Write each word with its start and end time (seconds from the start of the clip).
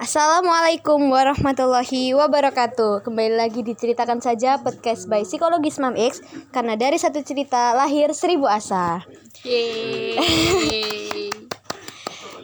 Assalamualaikum 0.00 1.12
warahmatullahi 1.12 2.16
wabarakatuh 2.16 3.04
Kembali 3.04 3.36
lagi 3.36 3.60
diceritakan 3.60 4.24
saja 4.24 4.56
podcast 4.56 5.04
by 5.12 5.28
Psikologis 5.28 5.76
Mam 5.76 5.92
X 5.92 6.24
Karena 6.56 6.72
dari 6.72 6.96
satu 6.96 7.20
cerita 7.20 7.76
lahir 7.76 8.08
seribu 8.16 8.48
asa 8.48 9.04
Yeay. 9.44 10.16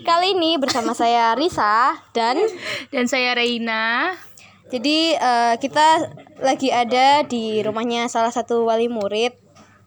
Kali 0.04 0.36
ini 0.36 0.60
bersama 0.60 0.92
saya 0.92 1.32
Risa 1.32 1.96
dan 2.12 2.36
Dan 2.92 3.08
saya 3.08 3.32
Reina. 3.32 4.12
Jadi 4.68 5.16
eh, 5.16 5.54
kita 5.56 6.12
lagi 6.44 6.68
ada 6.68 7.24
di 7.24 7.64
rumahnya 7.64 8.12
salah 8.12 8.36
satu 8.36 8.68
wali 8.68 8.92
murid 8.92 9.45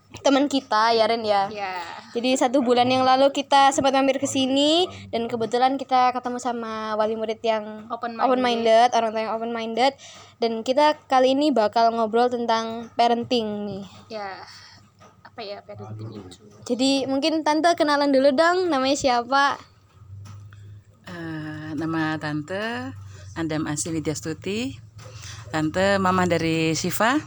teman 0.09 0.49
kita 0.49 0.89
ya 0.97 1.05
Ren 1.05 1.21
ya 1.21 1.45
Ya. 1.53 1.77
Jadi 2.09 2.33
satu 2.33 2.65
bulan 2.65 2.89
yang 2.89 3.05
lalu 3.05 3.29
kita 3.29 3.69
sempat 3.69 3.93
mampir 3.93 4.17
ke 4.17 4.25
sini 4.25 4.89
dan 5.13 5.29
kebetulan 5.29 5.77
kita 5.77 6.09
ketemu 6.09 6.41
sama 6.41 6.97
wali 6.97 7.13
murid 7.13 7.37
yang 7.45 7.85
Open-minded. 7.93 8.25
open 8.25 8.41
minded, 8.41 8.89
orang 8.97 9.09
tua 9.13 9.21
yang 9.21 9.33
open 9.37 9.51
minded 9.53 9.93
dan 10.41 10.65
kita 10.65 10.97
kali 11.05 11.37
ini 11.37 11.53
bakal 11.53 11.93
ngobrol 11.93 12.25
tentang 12.25 12.89
parenting 12.97 13.69
nih. 13.69 13.83
Ya. 14.09 14.41
Apa 15.21 15.45
ya 15.45 15.61
parenting 15.61 16.09
itu? 16.17 16.41
Jadi 16.65 17.05
mungkin 17.05 17.45
tante 17.45 17.69
kenalan 17.77 18.09
dulu 18.09 18.33
dong, 18.33 18.73
namanya 18.73 18.97
siapa? 18.97 19.61
Eh, 21.05 21.69
nama 21.77 22.17
tante 22.17 22.89
Andam 23.37 23.69
Asi 23.69 23.93
Widyastuti. 23.93 24.73
Tante 25.53 26.01
mama 26.01 26.25
dari 26.25 26.73
Siva 26.73 27.17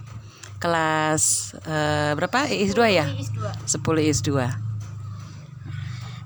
kelas 0.63 1.59
eh, 1.67 2.15
berapa? 2.15 2.47
IS 2.47 2.79
2 2.79 2.87
ya? 2.95 3.07
10 3.11 4.07
IS 4.07 4.23
2. 4.23 4.47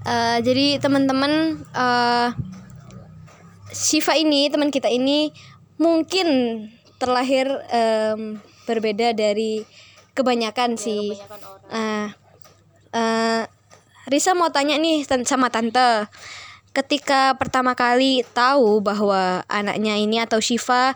Eh, 0.07 0.39
jadi 0.45 0.77
teman-teman 0.79 1.65
eh 1.73 2.31
Shiva 3.77 4.17
ini 4.17 4.49
teman 4.49 4.73
kita 4.73 4.89
ini 4.89 5.35
mungkin 5.77 6.29
terlahir 6.97 7.45
em, 7.69 8.41
berbeda 8.65 9.13
dari 9.13 9.67
kebanyakan 10.17 10.81
sih. 10.81 11.13
Eh, 11.69 12.09
eh, 12.97 13.43
Risa 14.07 14.33
mau 14.33 14.49
tanya 14.55 14.79
nih 14.79 15.05
sama 15.27 15.51
tante. 15.53 16.09
Ketika 16.73 17.35
pertama 17.37 17.75
kali 17.75 18.23
tahu 18.33 18.81
bahwa 18.81 19.45
anaknya 19.51 19.99
ini 19.99 20.23
atau 20.23 20.41
Shiva 20.41 20.95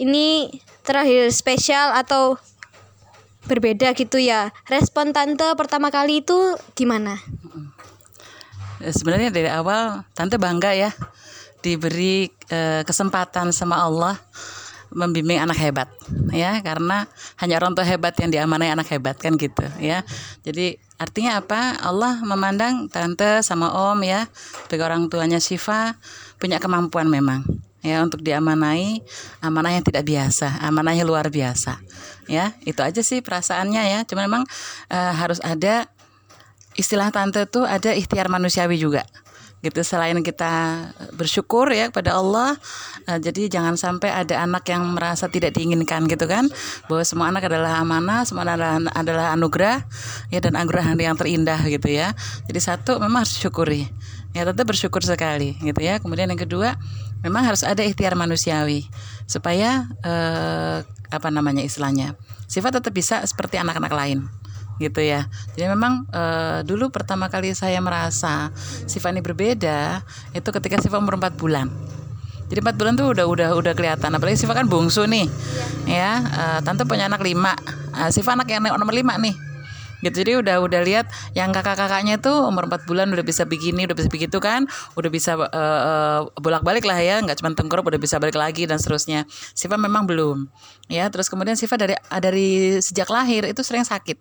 ini 0.00 0.48
terlahir 0.80 1.28
spesial 1.28 1.92
atau 1.92 2.40
berbeda 3.44 3.92
gitu 3.92 4.16
ya. 4.16 4.48
Respon 4.72 5.12
tante 5.12 5.44
pertama 5.60 5.92
kali 5.92 6.24
itu 6.24 6.56
gimana? 6.72 7.20
Eh, 8.80 8.92
Sebenarnya 8.96 9.28
dari 9.28 9.52
awal 9.52 10.08
tante 10.16 10.40
bangga 10.40 10.72
ya 10.72 10.90
diberi 11.60 12.32
eh, 12.48 12.80
kesempatan 12.88 13.52
sama 13.52 13.84
Allah 13.84 14.16
membimbing 14.90 15.38
anak 15.38 15.54
hebat 15.54 15.88
ya 16.34 16.58
karena 16.66 17.06
hanya 17.38 17.62
orang 17.62 17.78
tua 17.78 17.86
hebat 17.86 18.10
yang 18.18 18.34
diamanai 18.34 18.74
anak 18.74 18.90
hebat 18.90 19.14
kan 19.22 19.38
gitu 19.38 19.62
ya 19.78 20.02
jadi 20.42 20.82
artinya 20.98 21.38
apa 21.38 21.78
Allah 21.78 22.18
memandang 22.26 22.90
tante 22.90 23.38
sama 23.46 23.70
om 23.70 24.02
ya 24.02 24.26
sebagai 24.66 24.90
orang 24.90 25.06
tuanya 25.06 25.38
Syifa 25.38 25.94
punya 26.42 26.58
kemampuan 26.58 27.06
memang 27.06 27.46
ya 27.80 28.04
untuk 28.04 28.20
diamanai 28.20 29.00
amanah 29.40 29.72
yang 29.72 29.84
tidak 29.84 30.04
biasa 30.04 30.60
amanahnya 30.64 31.04
luar 31.04 31.32
biasa 31.32 31.80
ya. 32.30 32.54
Itu 32.62 32.86
aja 32.86 33.02
sih 33.02 33.20
perasaannya 33.20 33.82
ya. 33.90 34.00
Cuma 34.06 34.24
memang 34.24 34.46
eh, 34.88 35.12
harus 35.18 35.42
ada 35.42 35.90
istilah 36.78 37.10
tante 37.10 37.42
tuh 37.50 37.66
ada 37.66 37.90
ikhtiar 37.90 38.30
manusiawi 38.30 38.78
juga 38.78 39.02
gitu. 39.60 39.82
Selain 39.84 40.16
kita 40.24 40.86
bersyukur 41.12 41.68
ya 41.74 41.90
kepada 41.92 42.16
Allah 42.16 42.56
eh, 43.10 43.18
jadi 43.18 43.50
jangan 43.50 43.74
sampai 43.74 44.14
ada 44.14 44.46
anak 44.46 44.64
yang 44.70 44.86
merasa 44.94 45.26
tidak 45.26 45.58
diinginkan 45.58 46.06
gitu 46.06 46.30
kan. 46.30 46.46
Bahwa 46.86 47.02
semua 47.02 47.26
anak 47.34 47.50
adalah 47.50 47.82
amanah 47.82 48.22
semua 48.22 48.46
adalah 48.46 48.78
adalah 48.94 49.26
anugerah 49.34 49.82
ya 50.30 50.38
dan 50.38 50.54
anugerah 50.54 50.94
yang 50.96 51.18
terindah 51.18 51.60
gitu 51.66 51.90
ya. 51.90 52.14
Jadi 52.46 52.60
satu 52.62 53.02
memang 53.02 53.26
harus 53.26 53.36
syukuri 53.36 53.90
ya 54.30 54.46
tante 54.46 54.62
bersyukur 54.62 55.02
sekali 55.02 55.58
gitu 55.58 55.80
ya. 55.82 55.98
Kemudian 55.98 56.30
yang 56.30 56.38
kedua 56.40 56.78
memang 57.24 57.42
harus 57.46 57.62
ada 57.62 57.80
ikhtiar 57.84 58.16
manusiawi 58.16 58.88
supaya 59.28 59.88
eh, 60.04 60.78
apa 61.10 61.28
namanya 61.28 61.62
istilahnya 61.64 62.14
sifat 62.50 62.82
tetap 62.82 62.92
bisa 62.94 63.22
seperti 63.22 63.58
anak-anak 63.62 63.92
lain 63.94 64.18
gitu 64.80 65.04
ya. 65.04 65.28
Jadi 65.54 65.68
memang 65.68 66.08
eh, 66.08 66.64
dulu 66.64 66.88
pertama 66.88 67.28
kali 67.28 67.52
saya 67.52 67.78
merasa 67.84 68.48
Siva 68.88 69.12
ini 69.12 69.20
berbeda 69.20 70.00
itu 70.32 70.48
ketika 70.48 70.80
Siva 70.80 70.96
umur 70.96 71.20
4 71.20 71.36
bulan. 71.36 71.68
Jadi 72.50 72.58
4 72.64 72.80
bulan 72.80 72.92
tuh 72.98 73.12
udah 73.12 73.28
udah 73.28 73.48
udah 73.54 73.72
kelihatan. 73.76 74.10
Apalagi 74.16 74.40
Siva 74.40 74.56
kan 74.56 74.66
bungsu 74.66 75.04
nih, 75.04 75.28
ya. 75.86 76.24
eh, 76.24 76.58
tante 76.64 76.88
punya 76.88 77.06
anak 77.06 77.20
lima. 77.20 77.54
Eh, 77.94 78.10
Siva 78.10 78.32
anak 78.32 78.48
yang 78.48 78.64
nomor 78.64 78.96
lima 78.96 79.20
nih. 79.20 79.49
Gitu. 80.00 80.24
Jadi 80.24 80.32
udah 80.40 80.56
udah 80.64 80.80
lihat 80.84 81.06
yang 81.36 81.52
kakak-kakaknya 81.52 82.20
tuh 82.20 82.48
umur 82.48 82.68
4 82.68 82.88
bulan 82.88 83.08
udah 83.12 83.24
bisa 83.24 83.44
begini, 83.44 83.84
udah 83.84 83.96
bisa 83.96 84.08
begitu 84.08 84.40
kan, 84.40 84.64
udah 84.96 85.10
bisa 85.12 85.36
eh, 85.36 86.20
bolak-balik 86.40 86.84
lah 86.88 86.98
ya, 87.00 87.20
nggak 87.20 87.40
cuma 87.40 87.52
tengkurap 87.52 87.84
udah 87.84 88.00
bisa 88.00 88.16
balik 88.16 88.36
lagi 88.36 88.64
dan 88.64 88.80
seterusnya. 88.80 89.28
Siva 89.52 89.76
memang 89.76 90.08
belum. 90.08 90.48
Ya, 90.88 91.06
terus 91.12 91.28
kemudian 91.28 91.54
Siva 91.54 91.76
dari 91.76 91.94
dari 92.00 92.80
sejak 92.80 93.08
lahir 93.12 93.44
itu 93.46 93.60
sering 93.60 93.84
sakit. 93.84 94.18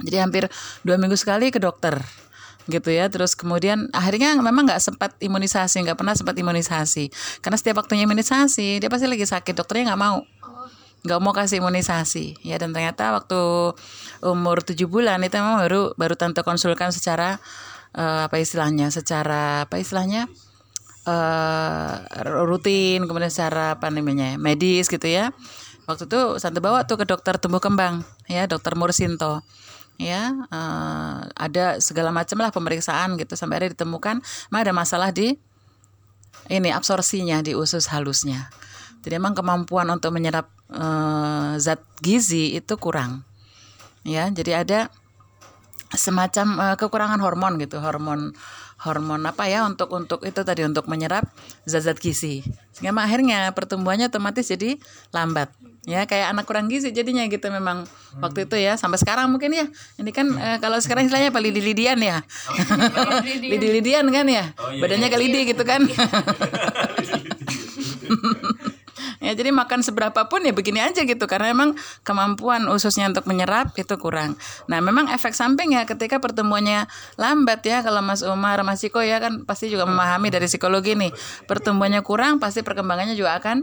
Jadi 0.00 0.16
hampir 0.16 0.48
dua 0.86 0.96
minggu 0.96 1.18
sekali 1.18 1.52
ke 1.52 1.60
dokter 1.60 1.98
gitu 2.70 2.88
ya. 2.88 3.10
Terus 3.10 3.34
kemudian 3.34 3.90
akhirnya 3.90 4.38
memang 4.38 4.70
nggak 4.70 4.80
sempat 4.80 5.18
imunisasi 5.18 5.82
nggak 5.84 5.98
pernah 5.98 6.14
sempat 6.14 6.38
imunisasi. 6.38 7.10
Karena 7.42 7.56
setiap 7.58 7.82
waktunya 7.84 8.06
imunisasi 8.06 8.80
dia 8.80 8.88
pasti 8.88 9.10
lagi 9.10 9.26
sakit 9.26 9.52
dokternya 9.52 9.92
nggak 9.92 10.00
mau 10.00 10.22
nggak 11.04 11.20
mau 11.20 11.32
kasih 11.32 11.64
imunisasi. 11.64 12.44
Ya 12.44 12.60
dan 12.60 12.76
ternyata 12.76 13.16
waktu 13.16 13.40
umur 14.24 14.60
tujuh 14.60 14.86
bulan 14.88 15.24
itu 15.24 15.36
memang 15.40 15.64
baru 15.64 15.82
baru 15.96 16.14
tante 16.16 16.44
konsulkan 16.44 16.92
secara 16.92 17.40
eh, 17.96 18.28
apa 18.28 18.36
istilahnya 18.40 18.92
secara 18.92 19.64
apa 19.68 19.80
istilahnya 19.80 20.28
eh 21.08 21.94
rutin 22.44 23.08
kemudian 23.08 23.32
secara 23.32 23.80
apa 23.80 23.88
namanya 23.88 24.36
medis 24.36 24.88
gitu 24.92 25.08
ya. 25.08 25.32
Waktu 25.88 26.06
itu 26.06 26.20
tante 26.38 26.60
bawa 26.62 26.84
tuh 26.86 27.00
ke 27.00 27.08
dokter 27.08 27.40
tumbuh 27.40 27.58
kembang 27.58 28.04
ya 28.28 28.44
dokter 28.44 28.76
Mursinto. 28.76 29.40
Ya 29.96 30.32
eh, 30.52 31.16
ada 31.36 31.80
segala 31.80 32.12
macam 32.12 32.40
lah 32.44 32.52
pemeriksaan 32.52 33.16
gitu 33.16 33.36
sampai 33.36 33.60
akhirnya 33.60 33.72
ditemukan 33.80 34.20
memang 34.52 34.60
ada 34.60 34.72
masalah 34.76 35.10
di 35.12 35.36
ini 36.50 36.72
absorpsinya 36.72 37.40
di 37.44 37.54
usus 37.54 37.88
halusnya 37.88 38.50
jadi 39.00 39.16
emang 39.16 39.32
kemampuan 39.32 39.88
untuk 39.88 40.12
menyerap 40.12 40.52
eh, 40.68 41.56
zat 41.56 41.80
gizi 42.04 42.56
itu 42.56 42.76
kurang. 42.76 43.24
Ya 44.04 44.28
jadi 44.28 44.64
ada 44.64 44.80
semacam 45.96 46.46
eh, 46.70 46.76
kekurangan 46.76 47.20
hormon 47.20 47.56
gitu 47.60 47.80
hormon 47.80 48.36
hormon 48.80 49.20
apa 49.28 49.44
ya 49.44 49.68
untuk 49.68 49.92
untuk 49.92 50.24
itu 50.24 50.40
tadi 50.40 50.64
untuk 50.64 50.88
menyerap 50.88 51.28
zat-zat 51.68 52.00
gizi. 52.00 52.40
Sehingga 52.72 52.96
akhirnya 52.96 53.52
pertumbuhannya 53.52 54.08
otomatis 54.08 54.48
jadi 54.48 54.80
lambat. 55.12 55.52
Ya 55.84 56.04
kayak 56.08 56.32
anak 56.32 56.48
kurang 56.48 56.68
gizi 56.72 56.92
jadinya 56.92 57.24
gitu 57.28 57.48
memang 57.52 57.84
waktu 58.20 58.48
itu 58.48 58.56
ya 58.56 58.80
sampai 58.80 58.96
sekarang 58.96 59.28
mungkin 59.28 59.52
ya. 59.52 59.68
Ini 60.00 60.10
kan 60.16 60.32
eh, 60.32 60.58
kalau 60.64 60.80
sekarang 60.80 61.08
istilahnya 61.08 61.28
apa 61.28 61.40
lidi-lidian 61.44 62.00
ya? 62.00 62.24
Lidi-lidian 63.52 64.08
kan 64.08 64.24
ya? 64.28 64.48
Badannya 64.56 65.08
kayak 65.12 65.22
lidi 65.28 65.40
gitu 65.52 65.64
kan 65.64 65.84
ya 69.20 69.36
jadi 69.36 69.52
makan 69.52 69.84
seberapa 69.84 70.26
pun 70.26 70.40
ya 70.42 70.50
begini 70.50 70.80
aja 70.80 71.04
gitu 71.04 71.24
karena 71.28 71.52
memang 71.52 71.76
kemampuan 72.02 72.66
ususnya 72.72 73.06
untuk 73.06 73.28
menyerap 73.28 73.76
itu 73.76 73.94
kurang. 74.00 74.34
Nah 74.66 74.80
memang 74.80 75.12
efek 75.12 75.36
samping 75.36 75.76
ya 75.76 75.84
ketika 75.84 76.18
pertumbuhannya 76.18 76.88
lambat 77.20 77.60
ya 77.62 77.84
kalau 77.84 78.00
Mas 78.00 78.24
Umar 78.24 78.58
Mas 78.64 78.80
Ciko 78.80 79.04
ya 79.04 79.20
kan 79.20 79.44
pasti 79.44 79.68
juga 79.68 79.84
memahami 79.86 80.32
dari 80.32 80.48
psikologi 80.48 80.96
nih. 80.96 81.12
Pertumbuhannya 81.44 82.00
kurang 82.00 82.40
pasti 82.40 82.64
perkembangannya 82.64 83.14
juga 83.14 83.36
akan 83.38 83.62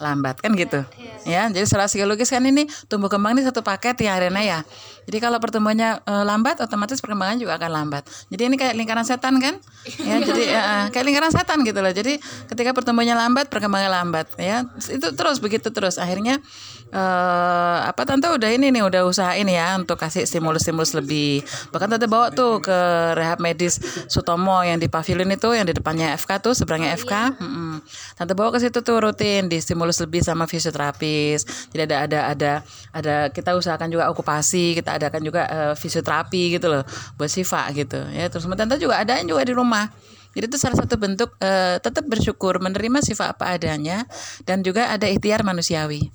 lambat 0.00 0.40
kan 0.40 0.56
gitu. 0.56 0.80
Ya 1.28 1.48
jadi 1.52 1.64
secara 1.68 1.84
psikologis 1.88 2.32
kan 2.32 2.40
ini 2.44 2.64
tumbuh 2.88 3.12
kembang 3.12 3.36
ini 3.36 3.44
satu 3.44 3.60
paket 3.60 4.00
ya 4.00 4.16
Rena 4.16 4.40
ya 4.40 4.64
jadi 5.06 5.18
kalau 5.22 5.38
pertumbuhannya 5.40 6.04
eh, 6.04 6.24
lambat 6.26 6.60
otomatis 6.60 7.00
perkembangan 7.00 7.40
juga 7.40 7.56
akan 7.56 7.70
lambat. 7.70 8.04
Jadi 8.28 8.42
ini 8.46 8.56
kayak 8.60 8.74
lingkaran 8.76 9.06
setan 9.06 9.40
kan? 9.40 9.56
Ya 10.00 10.20
jadi 10.28 10.44
eh, 10.52 10.84
kayak 10.92 11.04
lingkaran 11.06 11.32
setan 11.32 11.64
gitu 11.64 11.80
loh. 11.80 11.92
Jadi 11.92 12.20
ketika 12.50 12.70
pertumbuhannya 12.76 13.16
lambat 13.16 13.48
perkembangannya 13.48 13.92
lambat 13.92 14.26
ya. 14.36 14.66
Itu 14.76 15.14
terus 15.16 15.40
begitu 15.40 15.72
terus. 15.72 15.96
Akhirnya 15.96 16.42
eh 16.90 17.78
apa 17.86 18.02
tante 18.02 18.26
udah 18.26 18.50
ini 18.50 18.74
nih 18.74 18.82
udah 18.82 19.06
usahain 19.06 19.46
ya 19.46 19.78
untuk 19.78 19.94
kasih 19.94 20.26
stimulus-stimulus 20.26 20.94
lebih. 20.98 21.46
Bahkan 21.70 21.86
tante 21.96 22.06
bawa 22.10 22.34
tuh 22.34 22.58
ke 22.58 22.78
rehab 23.14 23.38
medis 23.38 23.78
Sutomo 24.10 24.62
yang 24.66 24.82
di 24.82 24.90
pavilion 24.90 25.30
itu 25.30 25.54
yang 25.54 25.66
di 25.66 25.74
depannya 25.74 26.18
FK 26.18 26.42
tuh 26.42 26.52
seberangnya 26.54 26.98
FK 26.98 27.38
Mm-mm. 27.38 27.78
tante 28.18 28.34
bawa 28.34 28.50
ke 28.50 28.58
situ 28.58 28.82
tuh 28.82 28.98
rutin 28.98 29.46
di 29.46 29.62
stimulus 29.62 30.02
lebih 30.02 30.22
sama 30.22 30.50
fisioterapis. 30.50 31.70
Jadi 31.70 31.82
ada 31.86 31.96
ada 32.06 32.20
ada 32.34 32.52
ada 32.90 33.14
kita 33.30 33.54
usahakan 33.54 33.86
juga 33.90 34.10
okupasi 34.10 34.74
kita 34.82 34.89
adakan 34.96 35.22
juga 35.22 35.42
eh, 35.46 35.74
fisioterapi 35.76 36.58
gitu 36.58 36.66
loh 36.72 36.82
buat 37.14 37.30
Siva 37.30 37.68
gitu 37.76 38.00
ya 38.10 38.26
terus 38.32 38.48
tante 38.48 38.76
juga 38.80 39.02
adain 39.02 39.26
juga 39.28 39.42
di 39.46 39.54
rumah 39.54 39.86
Jadi 40.30 40.46
itu 40.46 40.58
salah 40.62 40.78
satu 40.78 40.94
bentuk 40.94 41.34
eh, 41.42 41.82
tetap 41.82 42.06
bersyukur, 42.06 42.62
menerima 42.62 43.02
sifat 43.02 43.34
apa 43.34 43.58
adanya 43.58 44.06
dan 44.46 44.62
juga 44.62 44.86
ada 44.86 45.10
ikhtiar 45.10 45.42
manusiawi. 45.42 46.06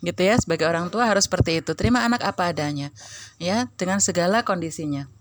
Gitu 0.00 0.20
ya, 0.24 0.40
sebagai 0.40 0.64
orang 0.64 0.88
tua 0.88 1.04
harus 1.04 1.28
seperti 1.28 1.60
itu. 1.60 1.76
Terima 1.76 2.00
anak 2.00 2.24
apa 2.24 2.56
adanya. 2.56 2.88
Ya, 3.36 3.68
dengan 3.76 4.00
segala 4.00 4.40
kondisinya. 4.48 5.12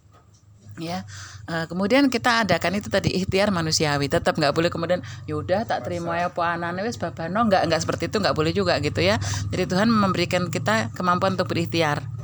Ya. 0.80 1.04
Eh, 1.52 1.66
kemudian 1.68 2.08
kita 2.08 2.48
adakan 2.48 2.80
itu 2.80 2.88
tadi 2.88 3.12
ikhtiar 3.12 3.52
manusiawi. 3.52 4.08
Tetap 4.08 4.40
nggak 4.40 4.56
boleh 4.56 4.72
kemudian 4.72 5.04
yaudah 5.28 5.68
tak 5.68 5.84
terima 5.84 6.16
ya 6.16 6.32
po 6.32 6.40
anane 6.40 6.80
wis 6.88 6.96
babano 6.96 7.44
nggak 7.44 7.68
nggak 7.68 7.82
seperti 7.84 8.08
itu 8.08 8.24
nggak 8.24 8.38
boleh 8.38 8.56
juga 8.56 8.80
gitu 8.80 9.04
ya. 9.04 9.20
Jadi 9.52 9.68
Tuhan 9.68 9.92
memberikan 9.92 10.48
kita 10.48 10.96
kemampuan 10.96 11.36
untuk 11.36 11.52
berikhtiar. 11.52 12.19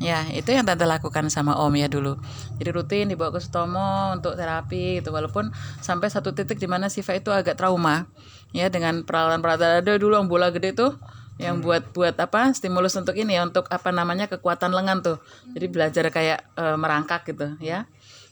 Ya, 0.00 0.24
itu 0.32 0.48
yang 0.48 0.64
tante 0.64 0.88
lakukan 0.88 1.28
sama 1.28 1.60
Om 1.60 1.76
ya 1.76 1.84
dulu. 1.84 2.16
Jadi 2.56 2.70
rutin 2.72 3.06
dibawa 3.12 3.36
ke 3.36 3.40
Sutomo 3.44 4.16
untuk 4.16 4.32
terapi 4.32 4.96
gitu 4.96 5.12
walaupun 5.12 5.52
sampai 5.84 6.08
satu 6.08 6.32
titik 6.32 6.56
di 6.56 6.64
mana 6.64 6.88
Siva 6.88 7.12
itu 7.12 7.28
agak 7.28 7.60
trauma 7.60 8.08
ya 8.56 8.72
dengan 8.72 9.04
peralatan-peralatan 9.04 9.84
ada 9.84 10.00
dulu 10.00 10.16
yang 10.16 10.26
bola 10.32 10.48
gede 10.48 10.72
tuh 10.72 10.96
yang 11.36 11.60
buat 11.60 11.92
buat 11.92 12.16
apa 12.16 12.52
stimulus 12.56 12.96
untuk 12.96 13.16
ini 13.16 13.36
ya 13.36 13.44
untuk 13.44 13.68
apa 13.68 13.92
namanya 13.92 14.24
kekuatan 14.32 14.72
lengan 14.72 15.04
tuh. 15.04 15.20
Jadi 15.52 15.66
belajar 15.68 16.08
kayak 16.08 16.48
eh, 16.56 16.76
merangkak 16.80 17.28
gitu 17.28 17.60
ya. 17.60 17.84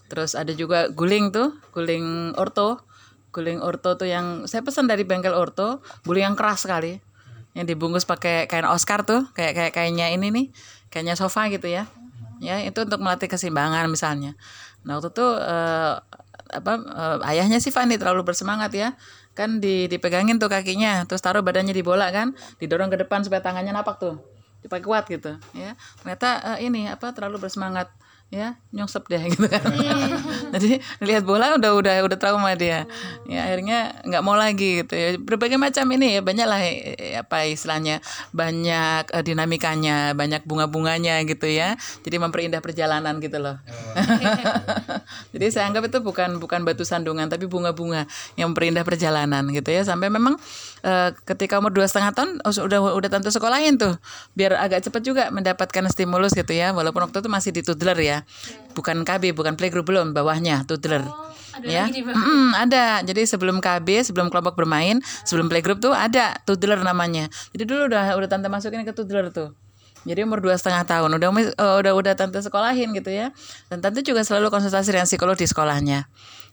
Terus 0.08 0.32
ada 0.32 0.56
juga 0.56 0.88
guling 0.88 1.36
tuh, 1.36 1.52
guling 1.76 2.32
orto. 2.40 2.80
Guling 3.28 3.60
orto 3.60 3.92
tuh 4.00 4.08
yang 4.08 4.48
saya 4.48 4.64
pesan 4.64 4.88
dari 4.88 5.04
bengkel 5.04 5.36
orto, 5.36 5.84
guling 6.08 6.32
yang 6.32 6.36
keras 6.36 6.64
sekali 6.64 6.96
yang 7.56 7.66
dibungkus 7.66 8.06
pakai 8.06 8.46
kain 8.46 8.62
Oscar 8.68 9.02
tuh 9.02 9.26
kayak 9.34 9.52
kayak 9.58 9.72
kayaknya 9.74 10.14
ini 10.14 10.30
nih 10.30 10.46
kayaknya 10.92 11.14
sofa 11.14 11.48
gitu 11.52 11.68
ya. 11.68 11.88
Ya 12.38 12.62
itu 12.62 12.78
untuk 12.86 13.02
melatih 13.02 13.26
keseimbangan 13.26 13.90
misalnya. 13.90 14.38
Nah 14.86 14.98
waktu 14.98 15.10
itu 15.10 15.26
eh, 15.42 15.94
apa 16.48 16.72
eh, 16.80 17.30
ayahnya 17.34 17.58
sih 17.58 17.74
Fani 17.74 17.98
terlalu 17.98 18.24
bersemangat 18.26 18.72
ya. 18.74 18.88
Kan 19.34 19.62
di 19.62 19.86
dipegangin 19.86 20.42
tuh 20.42 20.50
kakinya 20.50 21.06
terus 21.06 21.22
taruh 21.22 21.42
badannya 21.46 21.70
di 21.70 21.82
bola 21.86 22.10
kan 22.10 22.34
didorong 22.58 22.90
ke 22.90 22.98
depan 23.06 23.22
supaya 23.22 23.38
tangannya 23.38 23.70
napak 23.70 24.02
tuh 24.02 24.18
dipakai 24.62 24.84
kuat 24.86 25.04
gitu 25.06 25.38
ya. 25.54 25.74
Ternyata 26.02 26.58
eh, 26.58 26.68
ini 26.70 26.90
apa 26.90 27.14
terlalu 27.14 27.46
bersemangat 27.46 27.90
ya 28.28 28.60
nyungsep 28.76 29.08
deh 29.08 29.24
gitu 29.32 29.48
kan. 29.48 29.64
Jadi 30.52 30.84
lihat 31.00 31.24
bola 31.24 31.56
udah 31.56 31.72
udah 31.80 31.94
udah 32.04 32.18
trauma 32.20 32.52
dia. 32.52 32.84
Ya 33.24 33.48
akhirnya 33.48 34.04
nggak 34.04 34.22
mau 34.22 34.36
lagi 34.36 34.84
gitu 34.84 34.92
ya. 34.92 35.16
Berbagai 35.16 35.56
macam 35.56 35.88
ini 35.96 36.16
ya 36.16 36.20
banyak 36.20 36.44
lah 36.46 36.60
eh, 36.60 37.16
apa 37.16 37.48
istilahnya 37.48 38.04
banyak 38.36 39.08
eh, 39.16 39.24
dinamikanya 39.24 40.12
banyak 40.12 40.44
bunga-bunganya 40.44 41.24
gitu 41.24 41.48
ya. 41.48 41.80
Jadi 42.04 42.16
memperindah 42.20 42.60
perjalanan 42.60 43.16
gitu 43.24 43.40
loh. 43.40 43.56
Jadi 45.32 45.46
saya 45.48 45.72
anggap 45.72 45.88
itu 45.88 46.04
bukan 46.04 46.36
bukan 46.36 46.68
batu 46.68 46.84
sandungan 46.84 47.32
tapi 47.32 47.48
bunga-bunga 47.48 48.04
yang 48.36 48.52
memperindah 48.52 48.84
perjalanan 48.84 49.48
gitu 49.56 49.72
ya. 49.72 49.88
Sampai 49.88 50.12
memang 50.12 50.36
eh, 50.84 51.16
ketika 51.24 51.56
umur 51.56 51.72
dua 51.72 51.88
setengah 51.88 52.12
tahun 52.12 52.44
oh, 52.44 52.52
udah 52.52 52.92
udah 52.92 53.08
tentu 53.08 53.32
sekolahin 53.32 53.80
tuh. 53.80 53.96
Biar 54.36 54.52
agak 54.60 54.84
cepat 54.84 55.00
juga 55.00 55.32
mendapatkan 55.32 55.88
stimulus 55.88 56.36
gitu 56.36 56.52
ya. 56.52 56.76
Walaupun 56.76 57.08
waktu 57.08 57.24
itu 57.24 57.30
masih 57.32 57.50
di 57.56 57.64
toddler 57.64 57.96
ya 57.96 58.17
bukan 58.72 59.02
KB 59.02 59.34
bukan 59.34 59.58
playgroup 59.58 59.86
belum 59.88 60.14
bawahnya 60.14 60.64
toddler. 60.64 61.02
Ya? 61.66 61.90
Mm-mm, 61.90 62.54
ada. 62.54 63.02
Jadi 63.02 63.26
sebelum 63.26 63.58
KB 63.58 64.06
sebelum 64.06 64.30
kelompok 64.30 64.54
bermain 64.54 65.02
sebelum 65.26 65.50
playgroup 65.50 65.82
tuh 65.82 65.90
ada 65.90 66.38
toddler 66.46 66.78
namanya. 66.80 67.26
Jadi 67.50 67.64
dulu 67.66 67.90
udah 67.90 68.14
udah 68.14 68.28
tante 68.30 68.46
masukin 68.46 68.86
ke 68.86 68.94
toddler 68.94 69.34
tuh. 69.34 69.50
Jadi 70.06 70.22
umur 70.22 70.38
dua 70.38 70.54
setengah 70.54 70.86
tahun. 70.86 71.18
Udah 71.18 71.28
eh, 71.34 71.76
udah 71.82 71.92
udah 71.98 72.14
tante 72.14 72.38
sekolahin 72.38 72.94
gitu 72.94 73.10
ya. 73.10 73.34
Dan 73.66 73.82
tante 73.82 74.06
juga 74.06 74.22
selalu 74.22 74.54
konsultasi 74.54 74.94
dengan 74.94 75.10
psikolog 75.10 75.34
di 75.34 75.46
sekolahnya 75.50 76.06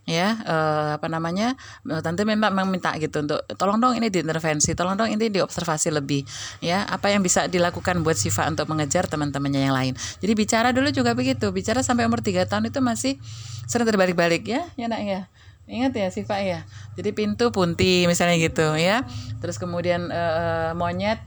ya 0.06 0.38
eh, 0.46 0.90
apa 1.02 1.10
namanya 1.10 1.58
eh, 1.90 2.02
tante 2.06 2.22
memang 2.24 2.54
minta 2.70 2.94
gitu 3.02 3.26
untuk 3.26 3.42
tolong 3.58 3.82
dong 3.82 3.94
ini 3.98 4.14
diintervensi 4.14 4.78
tolong 4.78 4.94
dong 4.94 5.10
ini 5.10 5.34
diobservasi 5.34 5.90
lebih 5.90 6.22
ya 6.62 6.86
apa 6.86 7.10
yang 7.10 7.26
bisa 7.26 7.50
dilakukan 7.50 8.06
buat 8.06 8.14
Siva 8.14 8.46
untuk 8.46 8.70
mengejar 8.70 9.10
teman-temannya 9.10 9.62
yang 9.66 9.76
lain 9.76 9.94
jadi 10.22 10.34
bicara 10.38 10.70
dulu 10.70 10.94
juga 10.94 11.18
begitu 11.18 11.50
bicara 11.50 11.82
sampai 11.82 12.06
umur 12.06 12.22
tiga 12.22 12.46
tahun 12.46 12.70
itu 12.70 12.80
masih 12.86 13.18
sering 13.66 13.90
terbalik-balik 13.90 14.46
ya 14.46 14.62
ya 14.78 14.86
nak 14.86 15.02
ya 15.02 15.22
Ingat 15.66 15.98
ya 15.98 16.08
Siva 16.14 16.38
ya. 16.46 16.62
Jadi 16.94 17.10
pintu 17.18 17.50
punti 17.50 18.06
misalnya 18.06 18.38
gitu 18.38 18.78
ya. 18.78 19.02
Terus 19.42 19.58
kemudian 19.58 20.14
eh, 20.14 20.78
monyet 20.78 21.18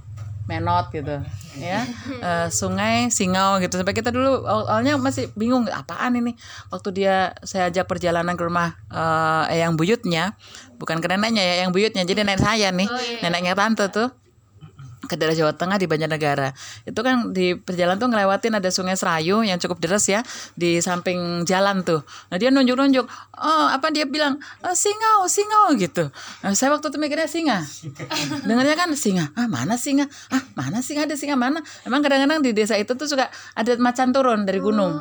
menot 0.49 0.89
gitu 0.91 1.21
ya. 1.61 1.85
Eh, 2.19 2.49
sungai 2.49 3.13
singau 3.13 3.61
gitu. 3.61 3.77
Sampai 3.77 3.93
kita 3.93 4.09
dulu 4.09 4.49
aw- 4.49 4.65
awalnya 4.67 4.97
masih 4.97 5.29
bingung 5.37 5.69
apaan 5.69 6.17
ini? 6.17 6.33
Waktu 6.73 6.89
dia 6.97 7.37
saya 7.45 7.69
ajak 7.69 7.85
perjalanan 7.85 8.33
ke 8.33 8.43
rumah 8.43 8.73
eh, 8.89 9.61
yang 9.61 9.77
buyutnya 9.77 10.33
bukan 10.81 10.99
ke 10.99 11.07
neneknya 11.07 11.45
ya 11.45 11.55
yang 11.63 11.71
buyutnya. 11.71 12.09
Jadi 12.09 12.25
nenek 12.25 12.41
saya 12.41 12.73
nih 12.73 12.89
neneknya 13.21 13.53
tante 13.53 13.87
tuh 13.93 14.09
ke 15.09 15.17
daerah 15.17 15.33
Jawa 15.33 15.57
Tengah 15.57 15.81
di 15.81 15.89
Banjarnegara. 15.89 16.53
Itu 16.85 17.01
kan 17.01 17.33
di 17.33 17.57
perjalanan 17.57 17.97
tuh 17.97 18.13
ngelewatin 18.13 18.61
ada 18.61 18.69
Sungai 18.69 18.95
Serayu 18.95 19.41
yang 19.41 19.57
cukup 19.57 19.81
deras 19.81 20.05
ya 20.05 20.21
di 20.53 20.85
samping 20.85 21.49
jalan 21.49 21.81
tuh. 21.81 22.05
Nah 22.29 22.37
dia 22.37 22.53
nunjuk-nunjuk, 22.53 23.09
oh 23.41 23.67
apa 23.73 23.89
dia 23.89 24.05
bilang 24.05 24.37
"Eh, 24.61 24.77
singau, 24.77 25.25
singau 25.25 25.73
gitu. 25.81 26.13
Nah, 26.45 26.53
saya 26.53 26.77
waktu 26.77 26.93
itu 26.93 26.99
mikirnya 27.01 27.25
singa. 27.25 27.65
Dengarnya 28.45 28.77
kan 28.77 28.93
singa. 28.93 29.33
Ah 29.33 29.49
mana 29.49 29.81
singa? 29.81 30.05
Ah 30.29 30.45
mana 30.53 30.85
singa 30.85 31.09
ada 31.09 31.17
singa 31.17 31.41
mana? 31.41 31.65
Emang 31.89 32.05
kadang-kadang 32.05 32.45
di 32.45 32.53
desa 32.53 32.77
itu 32.77 32.93
tuh 32.93 33.09
suka 33.09 33.33
ada 33.57 33.73
macan 33.81 34.13
turun 34.13 34.45
dari 34.45 34.61
gunung. 34.61 34.93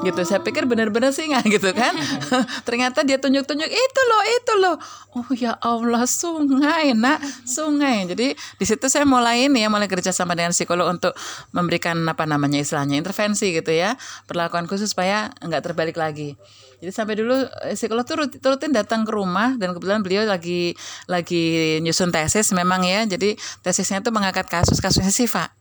Gitu. 0.00 0.20
Saya 0.24 0.40
pikir 0.40 0.64
benar-benar 0.64 1.12
singa 1.12 1.44
gitu 1.54 1.74
kan. 1.76 1.92
Ternyata 2.66 3.04
dia 3.04 3.20
tunjuk-tunjuk 3.20 3.68
itu 3.68 4.00
loh, 4.08 4.22
itu 4.24 4.52
loh. 4.62 4.76
Oh 5.18 5.28
ya 5.34 5.58
Allah, 5.60 6.06
sungai, 6.06 6.94
Nak, 6.94 7.20
sungai. 7.42 8.06
Jadi 8.06 8.32
di 8.32 8.64
situ 8.64 8.86
saya 8.86 9.04
mulai 9.04 9.49
ini 9.50 9.66
ya, 9.66 9.68
mulai 9.68 9.90
kerja 9.90 10.14
sama 10.14 10.38
dengan 10.38 10.54
psikolog 10.54 10.86
untuk 10.86 11.12
memberikan 11.50 11.98
apa 12.06 12.24
namanya 12.24 12.62
istilahnya 12.62 12.96
intervensi 12.96 13.50
gitu 13.50 13.74
ya, 13.74 13.98
perlakuan 14.30 14.70
khusus 14.70 14.94
supaya 14.94 15.34
nggak 15.42 15.62
terbalik 15.66 15.98
lagi. 15.98 16.38
Jadi 16.80 16.92
sampai 16.96 17.14
dulu 17.18 17.36
eh, 17.68 17.76
psikolog 17.76 18.08
tuh 18.08 18.24
rutin, 18.24 18.40
rutin 18.40 18.72
datang 18.72 19.04
ke 19.04 19.12
rumah 19.12 19.58
dan 19.60 19.76
kebetulan 19.76 20.00
beliau 20.00 20.24
lagi 20.24 20.72
lagi 21.04 21.76
nyusun 21.84 22.08
tesis 22.08 22.54
memang 22.56 22.86
ya. 22.88 23.04
Jadi 23.04 23.36
tesisnya 23.60 24.00
tuh 24.00 24.14
mengangkat 24.14 24.48
kasus-kasusnya 24.48 25.12
Siva 25.12 25.52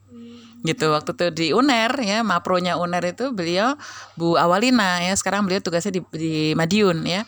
gitu 0.59 0.91
waktu 0.91 1.15
itu 1.15 1.25
di 1.31 1.47
UNER 1.55 1.91
ya 2.03 2.19
mapronya 2.19 2.75
UNER 2.75 3.15
itu 3.15 3.31
beliau 3.31 3.79
Bu 4.19 4.35
Awalina 4.35 4.99
ya 4.99 5.15
sekarang 5.15 5.47
beliau 5.47 5.63
tugasnya 5.63 5.95
di, 5.95 6.01
di 6.11 6.51
Madiun 6.51 7.07
ya 7.07 7.23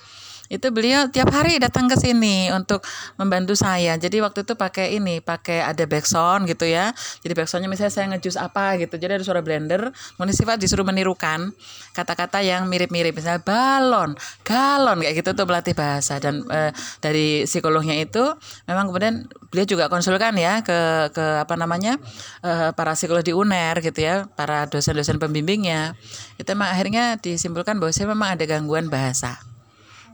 itu 0.52 0.68
beliau 0.68 1.08
tiap 1.08 1.32
hari 1.32 1.56
datang 1.64 1.88
ke 1.88 1.96
sini 1.96 2.52
untuk 2.52 2.84
membantu 3.16 3.56
saya. 3.56 3.96
Jadi 3.96 4.20
waktu 4.20 4.44
itu 4.44 4.60
pakai 4.60 5.00
ini 5.00 5.24
pakai 5.24 5.64
ada 5.64 5.88
backsound 5.88 6.44
gitu 6.44 6.68
ya. 6.68 6.92
Jadi 7.24 7.32
backsoundnya 7.32 7.72
misalnya 7.72 7.94
saya 7.96 8.12
ngejus 8.12 8.36
apa 8.36 8.76
gitu. 8.76 9.00
Jadi 9.00 9.16
ada 9.16 9.24
suara 9.24 9.40
blender 9.40 9.96
kemudian 10.20 10.36
sifat 10.36 10.60
disuruh 10.60 10.84
menirukan 10.84 11.56
kata-kata 11.96 12.44
yang 12.44 12.68
mirip-mirip. 12.68 13.16
Misalnya 13.16 13.40
balon 13.48 14.20
galon 14.44 15.00
kayak 15.00 15.24
gitu 15.24 15.32
tuh 15.32 15.48
melatih 15.48 15.72
bahasa. 15.72 16.20
Dan 16.20 16.44
eh, 16.52 16.76
dari 17.00 17.48
psikolognya 17.48 17.96
itu 17.96 18.36
memang 18.68 18.92
kemudian 18.92 19.32
beliau 19.48 19.64
juga 19.64 19.88
konsulkan 19.88 20.36
ya 20.36 20.60
ke 20.68 21.16
ke 21.16 21.48
apa 21.48 21.56
namanya 21.56 21.96
eh, 22.44 22.76
para 22.76 22.92
psikolog 23.00 23.24
di 23.24 23.32
UNER 23.32 23.80
gitu 23.80 24.04
ya 24.04 24.28
para 24.36 24.68
dosen-dosen 24.68 25.16
pembimbingnya. 25.16 25.96
Itu 26.36 26.52
memang 26.52 26.76
akhirnya 26.76 27.16
disimpulkan 27.24 27.80
bahwa 27.80 27.96
saya 27.96 28.12
memang 28.12 28.36
ada 28.36 28.44
gangguan 28.44 28.92
bahasa 28.92 29.51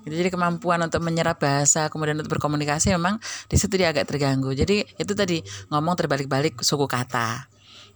Gitu, 0.06 0.13
Jadi 0.13 0.30
kemampuan 0.34 0.82
untuk 0.84 1.01
menyerap 1.01 1.39
bahasa 1.42 1.88
kemudian 1.88 2.20
untuk 2.20 2.38
berkomunikasi 2.38 2.94
memang 2.94 3.18
di 3.48 3.56
situ 3.56 3.77
dia 3.80 3.94
agak 3.94 4.10
terganggu. 4.10 4.54
Jadi 4.54 4.84
itu 4.84 5.13
tadi 5.16 5.39
ngomong 5.72 5.96
terbalik-balik 5.98 6.60
suku 6.62 6.86
kata. 6.86 7.48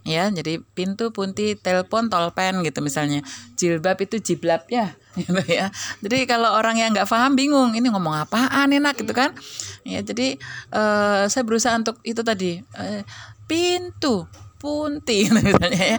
Ya, 0.02 0.26
jadi 0.34 0.58
pintu, 0.74 1.14
punti, 1.14 1.54
telepon, 1.54 2.10
tolpen 2.10 2.66
gitu 2.66 2.82
misalnya. 2.82 3.22
Jilbab 3.54 4.02
itu 4.02 4.18
jiblab 4.18 4.66
ya, 4.66 4.98
gitu 5.18 5.38
ya. 5.46 5.70
Jadi 6.02 6.26
kalau 6.26 6.50
orang 6.58 6.74
yang 6.74 6.90
nggak 6.90 7.06
paham 7.06 7.38
bingung, 7.38 7.70
ini 7.78 7.86
ngomong 7.86 8.26
apaan 8.26 8.74
enak 8.74 8.98
gitu 8.98 9.14
kan? 9.14 9.30
Ya, 9.86 10.02
jadi 10.02 10.34
eh, 10.74 11.22
saya 11.30 11.42
berusaha 11.46 11.78
untuk 11.78 12.02
itu 12.02 12.18
tadi 12.26 12.58
eh, 12.74 13.06
pintu, 13.46 14.26
punti 14.62 15.26
gitu 15.26 15.42
misalnya 15.42 15.98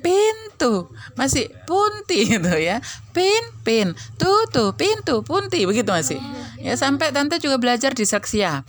Pintu 0.00 0.88
masih 1.12 1.52
punti 1.68 2.24
gitu 2.24 2.56
ya. 2.56 2.80
Pin 3.12 3.44
pin 3.60 3.92
tutu 4.16 4.72
pintu 4.72 5.20
punti 5.20 5.68
begitu 5.68 5.92
masih. 5.92 6.16
Ya 6.56 6.72
sampai 6.80 7.12
tante 7.12 7.36
juga 7.36 7.60
belajar 7.60 7.92
disleksia. 7.92 8.64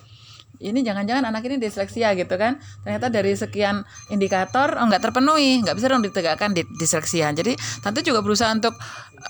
Ini 0.59 0.83
jangan-jangan 0.83 1.23
anak 1.23 1.47
ini 1.47 1.55
disleksia 1.55 2.11
gitu 2.19 2.35
kan. 2.35 2.59
Ternyata 2.83 3.07
dari 3.07 3.31
sekian 3.31 3.87
indikator 4.11 4.75
oh, 4.75 4.85
nggak 4.91 5.07
terpenuhi. 5.07 5.63
Nggak 5.63 5.79
bisa 5.79 5.87
dong 5.87 6.03
ditegakkan 6.03 6.51
di 6.51 6.67
disleksia. 6.75 7.31
Jadi 7.31 7.55
tante 7.79 8.03
juga 8.03 8.19
berusaha 8.19 8.51
untuk 8.51 8.75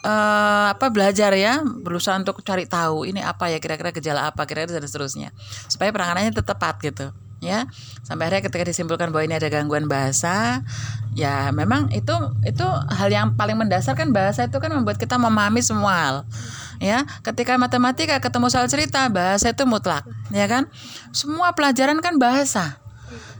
eh, 0.01 0.67
apa 0.73 0.89
belajar 0.89 1.29
ya. 1.37 1.61
Berusaha 1.61 2.17
untuk 2.17 2.41
cari 2.41 2.65
tahu 2.65 3.05
ini 3.05 3.21
apa 3.21 3.53
ya 3.53 3.61
kira-kira 3.61 3.93
gejala 3.93 4.33
apa 4.33 4.49
kira-kira 4.49 4.81
dan 4.81 4.89
seterusnya. 4.89 5.29
Supaya 5.69 5.93
penanganannya 5.93 6.33
tetap 6.33 6.57
tepat 6.57 6.81
gitu 6.81 7.28
ya. 7.39 7.67
Sampai 8.03 8.27
akhirnya 8.27 8.47
ketika 8.47 8.63
disimpulkan 8.67 9.11
bahwa 9.11 9.23
ini 9.25 9.35
ada 9.35 9.49
gangguan 9.51 9.87
bahasa 9.87 10.63
ya 11.17 11.49
memang 11.51 11.91
itu 11.91 12.13
itu 12.45 12.67
hal 12.93 13.09
yang 13.09 13.33
paling 13.35 13.57
mendasar 13.57 13.97
kan 13.97 14.13
bahasa 14.13 14.45
itu 14.47 14.55
kan 14.61 14.71
membuat 14.71 15.01
kita 15.01 15.15
memahami 15.19 15.59
semua 15.63 15.93
hal 15.95 16.15
ya. 16.79 17.03
Ketika 17.25 17.55
matematika 17.59 18.19
ketemu 18.21 18.47
soal 18.51 18.67
cerita 18.71 19.07
bahasa 19.09 19.51
itu 19.51 19.63
mutlak 19.65 20.05
ya 20.31 20.45
kan. 20.45 20.67
Semua 21.15 21.51
pelajaran 21.57 21.99
kan 21.99 22.21
bahasa 22.21 22.77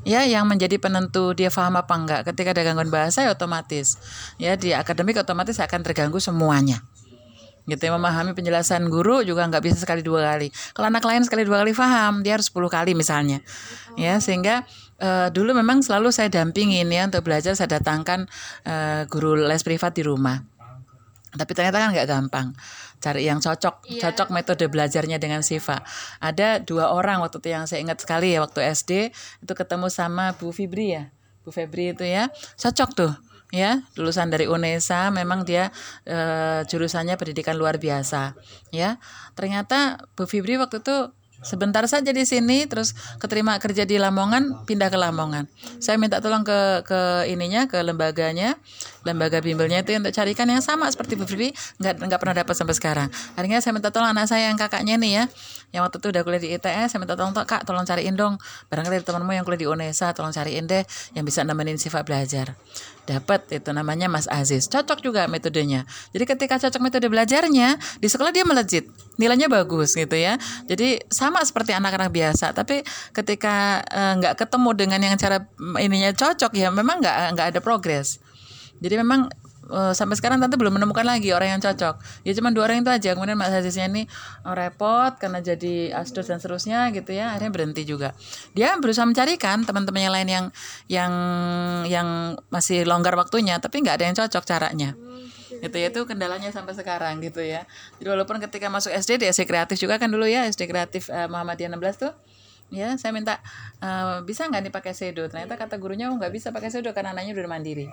ya 0.08 0.25
yang 0.25 0.48
menjadi 0.50 0.82
penentu 0.82 1.38
dia 1.38 1.53
paham 1.53 1.77
apa 1.77 1.94
enggak. 1.94 2.22
Ketika 2.25 2.56
ada 2.58 2.63
gangguan 2.65 2.89
bahasa 2.89 3.22
ya 3.24 3.36
otomatis 3.36 4.00
ya 4.41 4.58
di 4.58 4.74
akademik 4.74 5.20
otomatis 5.20 5.62
akan 5.62 5.86
terganggu 5.86 6.18
semuanya 6.18 6.82
gitu 7.69 7.79
ya 7.79 7.93
memahami 7.95 8.33
penjelasan 8.33 8.89
guru 8.89 9.21
juga 9.21 9.45
nggak 9.45 9.63
bisa 9.63 9.77
sekali 9.77 10.01
dua 10.01 10.35
kali. 10.35 10.49
Kalau 10.73 10.89
anak 10.89 11.05
lain 11.05 11.21
sekali 11.23 11.45
dua 11.45 11.61
kali 11.63 11.71
paham 11.71 12.25
dia 12.25 12.35
harus 12.35 12.49
10 12.49 12.65
kali 12.67 12.91
misalnya. 12.97 13.39
Ya 13.95 14.17
sehingga 14.17 14.65
eh, 14.97 15.29
dulu 15.29 15.53
memang 15.53 15.85
selalu 15.85 16.09
saya 16.09 16.27
dampingin 16.33 16.89
ya 16.89 17.05
untuk 17.05 17.23
belajar 17.23 17.53
saya 17.53 17.79
datangkan 17.79 18.25
eh, 18.65 19.05
guru 19.07 19.38
les 19.38 19.61
privat 19.61 19.93
di 19.93 20.03
rumah. 20.03 20.41
Tapi 21.29 21.51
ternyata 21.53 21.77
kan 21.77 21.93
nggak 21.93 22.09
gampang 22.09 22.47
cari 22.99 23.31
yang 23.31 23.39
cocok 23.39 23.88
cocok 23.88 24.27
metode 24.35 24.67
belajarnya 24.67 25.17
dengan 25.21 25.39
Siva. 25.39 25.79
Ada 26.19 26.59
dua 26.59 26.91
orang 26.91 27.23
waktu 27.23 27.39
itu 27.39 27.49
yang 27.53 27.63
saya 27.63 27.79
ingat 27.79 28.03
sekali 28.03 28.35
ya 28.35 28.43
waktu 28.43 28.59
SD 28.75 29.15
itu 29.45 29.53
ketemu 29.55 29.88
sama 29.88 30.35
Bu 30.35 30.51
Fibri 30.51 30.99
ya 30.99 31.07
Bu 31.47 31.55
Febri 31.55 31.95
itu 31.95 32.03
ya. 32.03 32.27
Cocok 32.59 32.89
tuh 32.93 33.13
ya 33.50 33.82
lulusan 33.98 34.29
dari 34.29 34.46
UNESA 34.46 35.10
memang 35.10 35.41
dia 35.46 35.74
eh, 36.06 36.62
jurusannya 36.65 37.18
pendidikan 37.18 37.58
luar 37.58 37.82
biasa. 37.82 38.38
Ya 38.70 39.01
ternyata 39.34 40.06
Bu 40.13 40.29
Fibri 40.29 40.58
waktu 40.58 40.82
itu 40.82 41.10
sebentar 41.39 41.88
saja 41.88 42.12
di 42.12 42.27
sini 42.27 42.68
terus 42.68 42.91
keterima 43.20 43.56
kerja 43.63 43.88
di 43.88 43.96
Lamongan 43.96 44.68
pindah 44.68 44.91
ke 44.91 44.98
Lamongan. 45.00 45.48
Saya 45.79 45.96
minta 45.96 46.20
tolong 46.20 46.44
ke 46.44 46.84
ke 46.84 47.00
ininya 47.32 47.65
ke 47.72 47.79
lembaganya 47.79 48.60
lembaga 49.08 49.39
bimbelnya 49.39 49.79
itu 49.79 49.96
untuk 49.96 50.12
carikan 50.12 50.51
yang 50.51 50.60
sama 50.60 50.91
seperti 50.91 51.15
Bu 51.15 51.24
Fibri 51.24 51.56
nggak 51.79 52.03
nggak 52.03 52.20
pernah 52.20 52.36
dapat 52.44 52.56
sampai 52.56 52.75
sekarang. 52.75 53.08
Akhirnya 53.39 53.63
saya 53.63 53.72
minta 53.72 53.89
tolong 53.89 54.12
anak 54.12 54.27
saya 54.27 54.51
yang 54.51 54.60
kakaknya 54.60 55.00
nih 55.00 55.12
ya 55.15 55.24
yang 55.70 55.82
waktu 55.86 56.01
itu 56.01 56.08
udah 56.12 56.22
kuliah 56.25 56.41
di 56.41 56.50
ITS 56.60 56.98
saya 56.98 57.00
minta 57.00 57.15
tolong 57.15 57.32
kak 57.34 57.63
tolong 57.63 57.88
cariin 57.88 58.20
dong. 58.20 58.36
Barangkali 58.68 59.00
temanmu 59.01 59.32
yang 59.32 59.48
kuliah 59.48 59.62
di 59.63 59.68
UNESA 59.70 60.12
tolong 60.12 60.36
cariin 60.36 60.68
deh 60.68 60.84
yang 61.15 61.24
bisa 61.24 61.48
nemenin 61.48 61.79
sifat 61.79 62.03
belajar 62.03 62.60
dapat 63.10 63.50
itu 63.50 63.74
namanya 63.74 64.06
Mas 64.06 64.30
Aziz. 64.30 64.70
Cocok 64.70 65.01
juga 65.01 65.25
metodenya. 65.25 65.89
Jadi 66.13 66.24
ketika 66.30 66.62
cocok 66.62 66.82
metode 66.86 67.10
belajarnya 67.10 67.82
di 67.98 68.08
sekolah 68.08 68.30
dia 68.30 68.46
melejit. 68.46 68.86
Nilainya 69.18 69.50
bagus 69.50 69.98
gitu 69.98 70.13
ya. 70.13 70.38
Jadi 70.70 71.01
sama 71.10 71.42
seperti 71.42 71.74
anak-anak 71.74 72.13
biasa 72.13 72.54
tapi 72.54 72.86
ketika 73.12 73.82
eh, 73.89 74.13
nggak 74.22 74.38
ketemu 74.38 74.70
dengan 74.78 75.00
yang 75.01 75.18
cara 75.18 75.42
mm, 75.42 75.82
ininya 75.82 76.12
cocok 76.13 76.54
ya 76.54 76.70
memang 76.70 77.01
nggak 77.01 77.18
nggak 77.34 77.48
ada 77.58 77.60
progres. 77.66 78.22
Jadi 78.80 78.96
memang 79.01 79.28
eh, 79.69 79.93
sampai 79.93 80.15
sekarang 80.17 80.38
tante 80.41 80.57
belum 80.57 80.75
menemukan 80.81 81.05
lagi 81.05 81.31
orang 81.31 81.57
yang 81.57 81.61
cocok. 81.61 82.25
Ya 82.25 82.31
cuma 82.35 82.49
dua 82.49 82.67
orang 82.67 82.83
itu 82.83 82.91
aja. 82.91 83.15
Kemudian 83.15 83.38
Mas 83.38 83.53
Aziznya 83.53 83.88
ini 83.88 84.03
eh, 84.09 84.53
repot 84.53 85.13
karena 85.21 85.39
jadi 85.39 85.93
asdos 85.95 86.27
dan 86.27 86.41
seterusnya 86.41 86.89
gitu 86.91 87.13
ya. 87.15 87.33
Akhirnya 87.38 87.51
berhenti 87.53 87.85
juga. 87.85 88.17
Dia 88.57 88.75
berusaha 88.81 89.05
mencarikan 89.05 89.63
teman-teman 89.63 90.01
yang 90.01 90.13
lain 90.13 90.29
yang 90.29 90.45
yang 90.89 91.13
yang 91.85 92.07
masih 92.49 92.83
longgar 92.83 93.13
waktunya, 93.15 93.61
tapi 93.61 93.81
nggak 93.85 93.95
ada 94.01 94.05
yang 94.09 94.15
cocok 94.17 94.43
caranya. 94.43 94.91
Gitu 95.49 95.75
ya 95.75 95.91
itu 95.91 96.01
kendalanya 96.07 96.53
sampai 96.53 96.77
sekarang 96.77 97.19
gitu 97.25 97.41
ya. 97.43 97.65
Jadi 97.97 98.07
walaupun 98.07 98.38
ketika 98.39 98.69
masuk 98.71 98.93
SD 98.93 99.21
di 99.21 99.25
SD 99.29 99.49
kreatif 99.49 99.75
juga 99.81 99.99
kan 99.99 100.07
dulu 100.07 100.23
ya 100.25 100.45
SD 100.47 100.69
kreatif 100.69 101.09
eh, 101.09 101.27
Muhammadiyah 101.27 101.73
16 101.73 102.03
tuh 102.09 102.13
ya 102.69 102.93
saya 103.01 103.11
minta 103.13 103.41
eh, 103.81 104.21
bisa 104.23 104.45
nggak 104.45 104.69
nih 104.69 104.73
pakai 104.73 104.93
sedo 104.93 105.25
ternyata 105.25 105.57
kata 105.57 105.81
gurunya 105.81 106.13
oh 106.13 106.15
nggak 106.15 106.29
bisa 106.33 106.53
pakai 106.53 106.69
sedo 106.69 106.93
karena 106.93 107.17
anaknya 107.17 107.33
udah 107.33 107.49
mandiri 107.49 107.89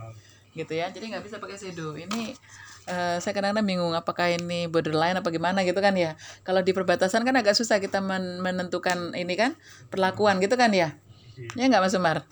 gitu 0.57 0.73
ya. 0.73 0.89
Jadi 0.89 1.13
nggak 1.13 1.25
bisa 1.29 1.37
pakai 1.37 1.61
sedo 1.61 1.93
ini 1.93 2.33
eh, 2.89 3.17
saya 3.21 3.33
kadang-kadang 3.37 3.67
bingung 3.67 3.93
apakah 3.93 4.33
ini 4.33 4.71
borderline 4.71 5.21
apa 5.21 5.29
gimana 5.29 5.63
gitu 5.69 5.79
kan 5.79 5.93
ya. 5.95 6.17
Kalau 6.43 6.65
di 6.65 6.73
perbatasan 6.73 7.23
kan 7.29 7.37
agak 7.37 7.53
susah 7.53 7.77
kita 7.79 8.01
men- 8.01 8.41
menentukan 8.41 9.13
ini 9.13 9.37
kan 9.37 9.53
perlakuan 9.93 10.41
gitu 10.41 10.57
kan 10.57 10.73
ya. 10.73 10.97
Ya 11.53 11.69
nggak 11.69 11.85
Mas 11.85 11.95
Umar? 11.95 12.25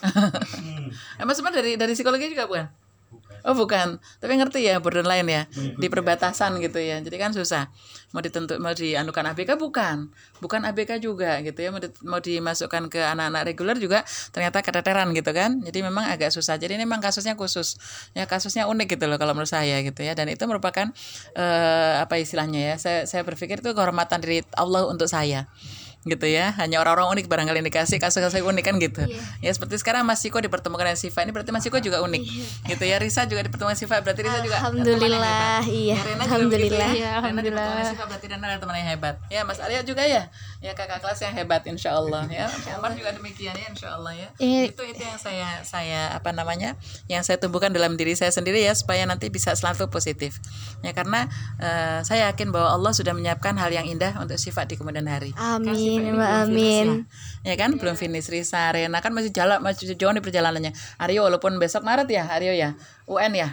Eh, 1.21 1.27
Mas 1.27 1.43
Umar 1.43 1.51
dari 1.51 1.75
dari 1.75 1.93
psikologi 1.93 2.31
juga 2.31 2.47
bukan 2.47 2.84
Oh 3.49 3.53
bukan, 3.53 4.01
tapi 4.25 4.41
ngerti 4.41 4.65
ya 4.65 4.81
borderline 4.81 5.29
ya 5.29 5.43
di 5.77 5.93
perbatasan 5.93 6.57
gitu 6.65 6.81
ya. 6.81 6.97
Jadi 7.05 7.17
kan 7.21 7.37
susah 7.37 7.69
mau 8.17 8.25
ditentu 8.25 8.57
mau 8.57 8.73
dianukan 8.73 9.21
ABK 9.21 9.61
bukan, 9.61 10.09
bukan 10.41 10.65
ABK 10.65 10.97
juga 10.97 11.45
gitu 11.45 11.61
ya. 11.61 11.69
Mau, 11.69 11.77
di- 11.77 11.93
mau 12.09 12.25
dimasukkan 12.25 12.89
ke 12.89 13.05
anak-anak 13.05 13.45
reguler 13.45 13.77
juga 13.77 14.01
ternyata 14.33 14.65
keteteran 14.65 15.13
gitu 15.13 15.29
kan. 15.37 15.61
Jadi 15.61 15.85
memang 15.85 16.09
agak 16.09 16.33
susah. 16.33 16.57
Jadi 16.57 16.81
ini 16.81 16.89
memang 16.89 17.05
kasusnya 17.05 17.37
khusus, 17.37 17.77
ya 18.17 18.25
kasusnya 18.25 18.65
unik 18.65 18.97
gitu 18.97 19.05
loh 19.13 19.21
kalau 19.21 19.37
menurut 19.37 19.53
saya 19.53 19.85
gitu 19.85 20.01
ya. 20.01 20.17
Dan 20.17 20.33
itu 20.33 20.41
merupakan 20.49 20.89
eh, 21.37 21.95
apa 22.01 22.17
istilahnya 22.17 22.73
ya? 22.73 22.75
Saya 22.81 22.99
saya 23.05 23.29
berpikir 23.29 23.61
itu 23.61 23.71
kehormatan 23.77 24.25
dari 24.25 24.41
Allah 24.57 24.89
untuk 24.89 25.05
saya 25.05 25.45
gitu 26.05 26.27
ya. 26.29 26.53
Hanya 26.61 26.81
orang-orang 26.85 27.19
unik 27.19 27.27
barangkali 27.27 27.65
yang 27.65 27.69
dikasih 27.69 27.97
kasus-kasus 27.97 28.45
unik 28.45 28.65
kan 28.65 28.75
gitu. 28.77 29.03
Ya 29.41 29.51
seperti 29.51 29.81
sekarang 29.81 30.05
Mas 30.05 30.21
Siko 30.21 30.39
dipertemukan 30.39 30.85
dengan 30.85 31.01
Siva. 31.01 31.25
Ini 31.25 31.33
berarti 31.33 31.51
Mas 31.51 31.65
Siko 31.65 31.81
juga 31.81 32.05
unik 32.05 32.23
gitu 32.69 32.85
ya. 32.85 32.97
Risa 33.01 33.25
juga 33.25 33.41
dipertemukan 33.45 33.77
Siva. 33.77 34.05
Berarti 34.05 34.21
Risa 34.21 34.39
juga 34.45 34.61
Alhamdulillah, 34.61 35.65
iya. 35.67 35.97
Ya, 35.97 36.05
Rena 36.05 36.23
Alhamdulillah. 36.29 36.91
Iya, 36.93 37.01
ya. 37.01 37.13
Rena 37.25 37.41
dipertemukan 37.41 37.73
alhamdulillah. 37.73 37.93
Siva 37.97 38.05
berarti 38.07 38.27
Rena 38.29 38.45
adalah 38.45 38.61
teman 38.61 38.77
yang 38.79 38.89
hebat. 38.95 39.15
Ya 39.33 39.41
Mas 39.49 39.59
Arya 39.59 39.81
juga 39.83 40.03
ya. 40.05 40.29
Ya 40.61 40.73
kakak 40.77 41.01
kelas 41.01 41.21
yang 41.25 41.35
hebat 41.35 41.63
insya 41.65 41.97
Allah 41.97 42.29
ya. 42.29 42.47
Umar 42.79 42.93
juga 42.93 43.11
demikian 43.17 43.57
ya 43.57 43.67
insya 43.73 43.97
Allah 43.97 44.13
ya. 44.13 44.29
Iya. 44.39 44.63
itu 44.69 44.83
itu 44.85 45.01
yang 45.01 45.19
saya 45.21 45.61
saya 45.65 46.13
apa 46.13 46.33
namanya 46.33 46.77
yang 47.09 47.23
saya 47.25 47.37
tumbuhkan 47.41 47.71
dalam 47.73 47.97
diri 47.97 48.17
saya 48.17 48.33
sendiri 48.33 48.61
ya 48.61 48.73
supaya 48.77 49.05
nanti 49.09 49.33
bisa 49.33 49.57
selalu 49.57 49.89
positif. 49.89 50.41
Ya 50.85 50.93
karena 50.93 51.29
eh, 51.61 52.01
saya 52.05 52.29
yakin 52.33 52.53
bahwa 52.53 52.77
Allah 52.77 52.93
sudah 52.93 53.13
menyiapkan 53.17 53.57
hal 53.57 53.71
yang 53.73 53.87
indah 53.89 54.17
untuk 54.21 54.37
sifat 54.37 54.69
di 54.69 54.77
kemudian 54.77 55.07
hari. 55.09 55.33
Kan 55.33 55.63
Amin, 56.01 56.15
Mbak, 56.17 56.31
amin. 56.47 56.87
ya. 57.45 57.53
ya 57.53 57.55
kan 57.61 57.71
belum 57.77 57.95
finish 57.95 58.33
Risa 58.33 58.73
Rena 58.73 58.99
kan 59.05 59.13
masih 59.15 59.31
jalan 59.31 59.61
masih 59.61 59.95
jauh 59.95 60.11
nih 60.11 60.25
perjalanannya. 60.25 60.73
Aryo 60.99 61.27
walaupun 61.27 61.59
besok 61.61 61.85
Maret 61.87 62.09
ya 62.11 62.25
Aryo 62.31 62.55
ya. 62.57 62.75
UN 63.07 63.33
ya. 63.37 63.49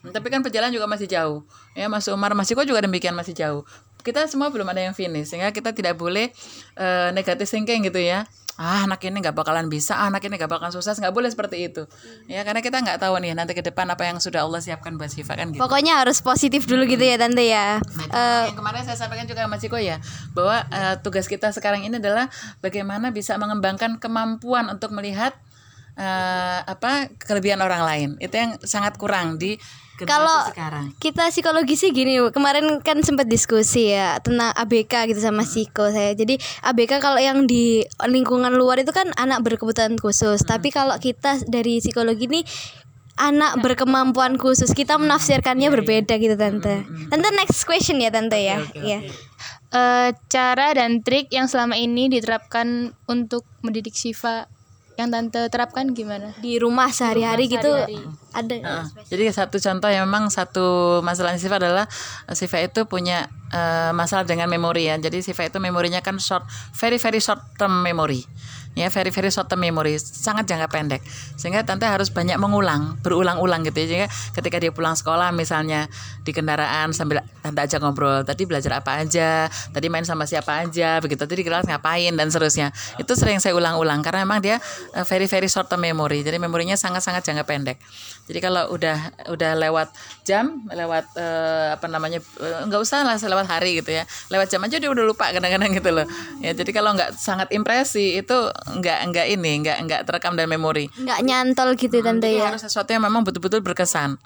Hmm, 0.00 0.12
tapi 0.14 0.32
kan 0.32 0.40
perjalanan 0.40 0.72
juga 0.72 0.88
masih 0.88 1.08
jauh. 1.08 1.44
Ya 1.76 1.88
Mas 1.90 2.08
Umar 2.08 2.32
Mas 2.32 2.48
Iko 2.48 2.64
juga 2.64 2.80
demikian 2.84 3.12
masih 3.12 3.36
jauh. 3.36 3.62
Kita 4.00 4.24
semua 4.28 4.48
belum 4.48 4.64
ada 4.64 4.80
yang 4.80 4.96
finish 4.96 5.28
sehingga 5.28 5.52
kita 5.52 5.76
tidak 5.76 6.00
boleh 6.00 6.32
eh, 6.76 7.08
negatif 7.12 7.52
thinking 7.52 7.84
gitu 7.84 8.00
ya 8.00 8.24
ah 8.60 8.84
anak 8.84 9.00
ini 9.08 9.24
nggak 9.24 9.32
bakalan 9.32 9.72
bisa 9.72 9.96
ah, 9.96 10.12
anak 10.12 10.20
ini 10.28 10.36
nggak 10.36 10.52
bakalan 10.52 10.68
sukses. 10.68 11.00
Nggak 11.00 11.16
boleh 11.16 11.32
seperti 11.32 11.72
itu. 11.72 11.88
Ya 12.28 12.44
karena 12.44 12.60
kita 12.60 12.76
nggak 12.84 13.00
tahu 13.00 13.16
nih 13.24 13.32
nanti 13.32 13.56
ke 13.56 13.64
depan 13.64 13.88
apa 13.88 14.04
yang 14.04 14.20
sudah 14.20 14.44
Allah 14.44 14.60
siapkan 14.60 15.00
buat 15.00 15.08
Siva 15.08 15.32
kan 15.32 15.48
gitu. 15.48 15.64
Pokoknya 15.64 16.04
harus 16.04 16.20
positif 16.20 16.68
dulu 16.68 16.84
gitu 16.84 17.00
ya 17.00 17.16
tante 17.16 17.40
ya. 17.48 17.80
Nah, 17.80 18.08
Eh, 18.12 18.44
yang 18.52 18.60
kemarin 18.60 18.84
saya 18.84 19.00
sampaikan 19.00 19.24
juga 19.24 19.48
sama 19.48 19.56
Ciko 19.56 19.80
ya 19.80 19.96
bahwa 20.36 20.60
eh, 20.68 20.94
tugas 21.00 21.24
kita 21.24 21.48
sekarang 21.56 21.88
ini 21.88 21.96
adalah 21.96 22.28
bagaimana 22.60 23.08
bisa 23.08 23.40
mengembangkan 23.40 23.96
kemampuan 23.96 24.68
untuk 24.68 24.92
melihat 24.92 25.32
eh, 25.96 26.60
apa 26.68 27.08
kelebihan 27.16 27.64
orang 27.64 27.80
lain. 27.80 28.08
Itu 28.20 28.36
yang 28.36 28.60
sangat 28.60 29.00
kurang 29.00 29.40
di 29.40 29.56
Kalau 30.06 30.48
sekarang. 30.48 30.94
kita 31.02 31.28
psikologi 31.28 31.74
sih 31.74 31.90
gini 31.90 32.16
kemarin 32.30 32.78
kan 32.80 33.02
sempat 33.02 33.26
diskusi 33.26 33.92
ya 33.92 34.20
tentang 34.22 34.54
ABK 34.54 35.10
gitu 35.12 35.20
sama 35.20 35.42
Siko 35.42 35.90
saya. 35.90 36.14
Jadi 36.14 36.38
ABK 36.64 37.02
kalau 37.02 37.18
yang 37.18 37.44
di 37.44 37.84
lingkungan 38.06 38.54
luar 38.54 38.80
itu 38.80 38.94
kan 38.94 39.10
anak 39.18 39.42
berkebutuhan 39.42 39.98
khusus. 39.98 40.40
Tapi 40.46 40.70
kalau 40.70 40.96
kita 40.96 41.42
dari 41.50 41.82
psikologi 41.82 42.30
ini 42.30 42.40
anak 43.20 43.60
berkemampuan 43.60 44.40
khusus. 44.40 44.72
Kita 44.72 44.96
menafsirkannya 44.96 45.68
berbeda 45.68 46.16
gitu 46.16 46.40
tante. 46.40 46.88
Tante 47.12 47.28
next 47.36 47.68
question 47.68 48.00
ya 48.00 48.08
tante 48.08 48.40
ya. 48.40 48.64
ya 48.80 49.04
Eh, 49.70 50.10
cara 50.26 50.74
dan 50.74 50.98
trik 50.98 51.30
yang 51.30 51.46
selama 51.46 51.78
ini 51.78 52.10
diterapkan 52.10 52.90
untuk 53.06 53.46
mendidik 53.62 53.94
Shiva 53.94 54.50
yang 55.00 55.10
tante 55.10 55.40
terapkan 55.48 55.90
gimana? 55.96 56.36
di 56.38 56.60
rumah 56.60 56.92
sehari-hari 56.92 57.48
gitu 57.48 57.72
ada 58.30 58.54
Heeh. 58.54 58.84
Jadi 59.10 59.22
satu 59.34 59.58
contoh 59.58 59.90
yang 59.90 60.06
memang 60.06 60.30
satu 60.30 60.98
masalah 61.02 61.34
Siva 61.34 61.58
adalah 61.58 61.90
eh, 62.30 62.34
Siva 62.38 62.62
itu 62.62 62.86
punya 62.86 63.26
eh, 63.50 63.90
masalah 63.90 64.22
dengan 64.22 64.46
memori 64.46 64.86
ya. 64.86 64.94
Jadi 64.98 65.22
Siva 65.22 65.46
itu 65.50 65.58
memorinya 65.58 65.98
kan 65.98 66.16
short, 66.22 66.46
very 66.78 66.98
very 67.02 67.18
short 67.18 67.42
term 67.58 67.82
memory. 67.82 68.22
Ya, 68.78 68.86
very 68.86 69.10
very 69.10 69.34
short 69.34 69.50
term 69.50 69.66
memory, 69.66 69.98
sangat 69.98 70.46
jangka 70.46 70.70
pendek. 70.70 71.02
Sehingga 71.34 71.66
tante 71.66 71.90
harus 71.90 72.06
banyak 72.06 72.38
mengulang, 72.38 73.02
berulang-ulang 73.02 73.66
gitu 73.66 73.82
ya. 73.82 73.86
Sehingga 73.90 74.08
ketika 74.38 74.56
dia 74.62 74.70
pulang 74.70 74.94
sekolah 74.94 75.34
misalnya 75.34 75.90
di 76.22 76.30
kendaraan 76.30 76.94
sambil 76.94 77.26
tante 77.42 77.60
ajak 77.66 77.82
ngobrol, 77.82 78.22
tadi 78.22 78.46
belajar 78.46 78.78
apa 78.78 79.02
aja, 79.02 79.50
tadi 79.74 79.86
main 79.90 80.06
sama 80.06 80.22
siapa 80.22 80.62
aja, 80.62 81.02
begitu 81.02 81.26
tadi 81.26 81.42
di 81.42 81.44
kelas 81.50 81.66
ngapain 81.66 82.14
dan 82.14 82.30
seterusnya. 82.30 82.70
Itu 82.94 83.18
sering 83.18 83.42
saya 83.42 83.58
ulang-ulang 83.58 84.06
karena 84.06 84.22
memang 84.22 84.38
dia 84.38 84.56
eh, 84.94 85.02
very 85.02 85.26
very 85.26 85.50
short 85.50 85.66
term 85.66 85.82
memory. 85.82 86.22
Jadi 86.22 86.38
memorinya 86.38 86.78
sangat-sangat 86.78 87.26
jangka 87.26 87.42
pendek. 87.50 87.76
Jadi 88.30 88.38
kalau 88.38 88.70
udah 88.70 89.26
udah 89.34 89.52
lewat 89.58 89.90
jam, 90.22 90.62
lewat 90.70 91.10
eh, 91.18 91.74
apa 91.74 91.90
namanya 91.90 92.22
eh, 92.38 92.60
nggak 92.70 92.80
usah 92.86 93.02
lah 93.02 93.18
lewat 93.18 93.50
hari 93.50 93.82
gitu 93.82 93.90
ya, 93.90 94.06
lewat 94.30 94.46
jam 94.46 94.62
aja 94.62 94.78
dia 94.78 94.86
udah 94.94 95.02
lupa 95.02 95.34
kadang-kadang 95.34 95.74
gitu 95.74 95.90
loh. 95.90 96.06
Ya 96.38 96.54
jadi 96.54 96.70
kalau 96.70 96.94
nggak 96.94 97.18
sangat 97.18 97.50
impresi 97.50 98.22
itu 98.22 98.38
nggak 98.60 98.98
nggak 99.12 99.26
ini 99.32 99.52
nggak 99.64 99.78
nggak 99.86 100.00
terekam 100.04 100.36
dan 100.36 100.46
memori. 100.46 100.86
nggak 100.92 101.20
nyantol 101.24 101.74
gitu 101.76 102.00
tante 102.04 102.28
Jadi 102.28 102.40
ya? 102.40 102.52
harus 102.52 102.62
sesuatu 102.64 102.90
yang 102.92 103.04
memang 103.04 103.24
betul-betul 103.24 103.64
berkesan. 103.64 104.20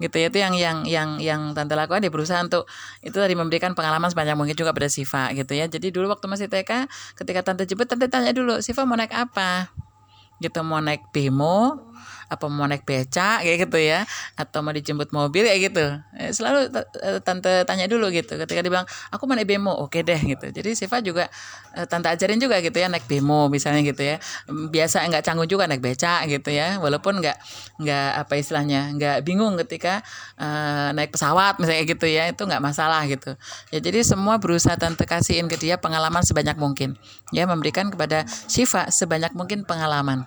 Gitu 0.00 0.16
ya 0.16 0.32
itu 0.32 0.38
yang 0.40 0.54
yang 0.56 0.78
yang 0.88 1.08
yang 1.20 1.40
tante 1.52 1.76
lakukan 1.76 2.00
dia 2.00 2.08
berusaha 2.08 2.40
untuk 2.40 2.64
itu 3.04 3.12
tadi 3.12 3.36
memberikan 3.36 3.76
pengalaman 3.76 4.08
sebanyak 4.08 4.32
mungkin 4.32 4.56
juga 4.56 4.72
pada 4.72 4.88
Siva 4.88 5.28
gitu 5.36 5.52
ya. 5.52 5.68
Jadi 5.68 5.92
dulu 5.92 6.08
waktu 6.08 6.24
masih 6.24 6.48
TK 6.48 6.88
ketika 7.20 7.40
tante 7.44 7.68
jemput 7.68 7.84
tante 7.84 8.08
tanya 8.08 8.32
dulu 8.32 8.64
Siva 8.64 8.88
mau 8.88 8.96
naik 8.96 9.12
apa? 9.12 9.68
Gitu 10.40 10.56
mau 10.64 10.80
naik 10.80 11.12
bemo 11.12 11.89
apa 12.30 12.46
mau 12.46 12.66
naik 12.70 12.86
beca 12.86 13.42
kayak 13.42 13.66
gitu 13.66 13.78
ya. 13.82 14.06
Atau 14.38 14.62
mau 14.62 14.70
dijemput 14.70 15.10
mobil 15.10 15.46
kayak 15.46 15.60
gitu. 15.72 15.84
Eh, 16.16 16.30
selalu 16.30 16.70
eh, 17.02 17.18
tante 17.20 17.66
tanya 17.66 17.86
dulu 17.90 18.08
gitu. 18.14 18.38
Ketika 18.38 18.60
dia 18.62 18.70
bilang 18.70 18.86
aku 19.10 19.26
mau 19.26 19.34
naik 19.34 19.50
bemo 19.50 19.74
oke 19.74 20.00
deh 20.00 20.20
gitu. 20.22 20.46
Jadi 20.54 20.70
Siva 20.78 21.02
juga 21.02 21.26
eh, 21.74 21.86
tante 21.90 22.06
ajarin 22.08 22.38
juga 22.38 22.62
gitu 22.62 22.78
ya 22.78 22.86
naik 22.86 23.10
bemo 23.10 23.50
misalnya 23.50 23.82
gitu 23.82 24.02
ya. 24.02 24.16
Biasa 24.48 25.04
nggak 25.10 25.22
canggung 25.26 25.50
juga 25.50 25.66
naik 25.66 25.82
beca 25.82 26.24
gitu 26.30 26.50
ya. 26.54 26.78
Walaupun 26.78 27.18
nggak 27.18 27.36
nggak 27.82 28.10
apa 28.26 28.32
istilahnya 28.38 28.94
nggak 28.94 29.16
bingung 29.26 29.58
ketika 29.66 30.00
eh, 30.38 30.88
naik 30.94 31.10
pesawat 31.14 31.58
misalnya 31.58 31.84
gitu 31.84 32.06
ya 32.06 32.30
itu 32.30 32.42
nggak 32.46 32.62
masalah 32.62 33.02
gitu. 33.10 33.34
Ya 33.74 33.78
jadi 33.82 34.06
semua 34.06 34.38
berusaha 34.38 34.78
tante 34.78 35.04
kasihin 35.04 35.50
ke 35.50 35.58
dia 35.58 35.76
pengalaman 35.76 36.22
sebanyak 36.22 36.56
mungkin. 36.56 36.94
Ya 37.34 37.44
memberikan 37.46 37.90
kepada 37.90 38.24
Siva 38.26 38.88
sebanyak 38.90 39.34
mungkin 39.34 39.66
pengalaman 39.66 40.26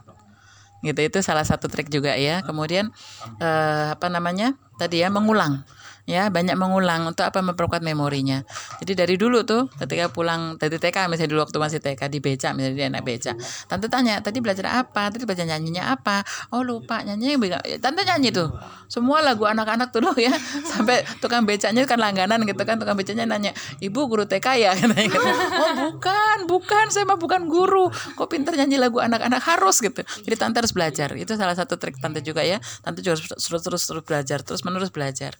gitu 0.83 0.99
itu 0.99 1.19
salah 1.23 1.47
satu 1.47 1.71
trik 1.71 1.87
juga 1.87 2.13
ya. 2.19 2.43
Kemudian 2.43 2.91
eh, 3.39 3.85
apa 3.95 4.07
namanya? 4.11 4.53
Tadi 4.75 4.99
ya 4.99 5.09
mengulang 5.09 5.63
ya 6.03 6.27
banyak 6.27 6.59
mengulang 6.59 7.07
untuk 7.07 7.23
apa 7.23 7.39
memperkuat 7.39 7.79
memorinya. 7.79 8.43
Jadi 8.83 8.91
dari 8.91 9.15
dulu 9.15 9.47
tuh 9.47 9.71
ketika 9.79 10.11
pulang 10.11 10.59
dari 10.59 10.75
TK 10.75 11.07
misalnya 11.07 11.31
dulu 11.31 11.41
waktu 11.47 11.57
masih 11.59 11.79
TK 11.79 12.01
di 12.11 12.19
beca 12.19 12.51
misalnya 12.51 12.75
dia 12.75 12.87
anak 12.91 13.03
beca 13.07 13.31
tante 13.71 13.87
tanya 13.87 14.19
tadi 14.19 14.43
belajar 14.43 14.83
apa? 14.83 15.07
Tadi 15.15 15.23
belajar 15.23 15.47
nyanyinya 15.47 15.95
apa? 15.95 16.27
Oh 16.51 16.59
lupa 16.59 16.99
nyanyi 17.07 17.39
tante 17.79 18.03
nyanyi 18.03 18.35
tuh. 18.35 18.51
Semua 18.91 19.23
lagu 19.23 19.47
anak-anak 19.47 19.95
tuh 19.95 20.03
loh 20.03 20.15
ya. 20.19 20.31
Sampai 20.71 21.07
tukang 21.23 21.47
becanya 21.47 21.87
kan 21.87 21.99
langganan 21.99 22.43
gitu 22.43 22.63
kan 22.67 22.75
tukang 22.75 22.99
becanya 22.99 23.23
nanya 23.23 23.55
ibu 23.79 24.03
guru 24.11 24.27
TK 24.27 24.47
ya? 24.59 24.71
Gitu. 25.03 25.19
oh 25.19 25.71
bukan 25.91 26.47
bukan 26.47 26.85
saya 26.87 27.03
mah 27.03 27.19
bukan 27.19 27.47
guru. 27.51 27.91
Kok 27.91 28.27
pinter 28.31 28.55
nyanyi 28.55 28.79
lagu 28.79 29.03
anak-anak? 29.03 29.41
Harus 29.43 29.83
gitu. 29.83 29.99
Jadi 29.99 30.35
tante 30.39 30.63
harus 30.63 30.71
belajar. 30.71 31.11
Itu 31.15 31.35
salah 31.35 31.53
satu 31.53 31.75
trik 31.75 31.99
tante 31.99 32.23
juga 32.23 32.41
ya. 32.41 32.57
Tante 32.81 33.03
juga 33.03 33.19
harus 33.19 33.27
terus 33.35 33.61
terus 33.61 33.83
terus 33.83 34.03
belajar 34.03 34.39
terus 34.41 34.61
menerus 34.63 34.89
belajar 34.89 35.35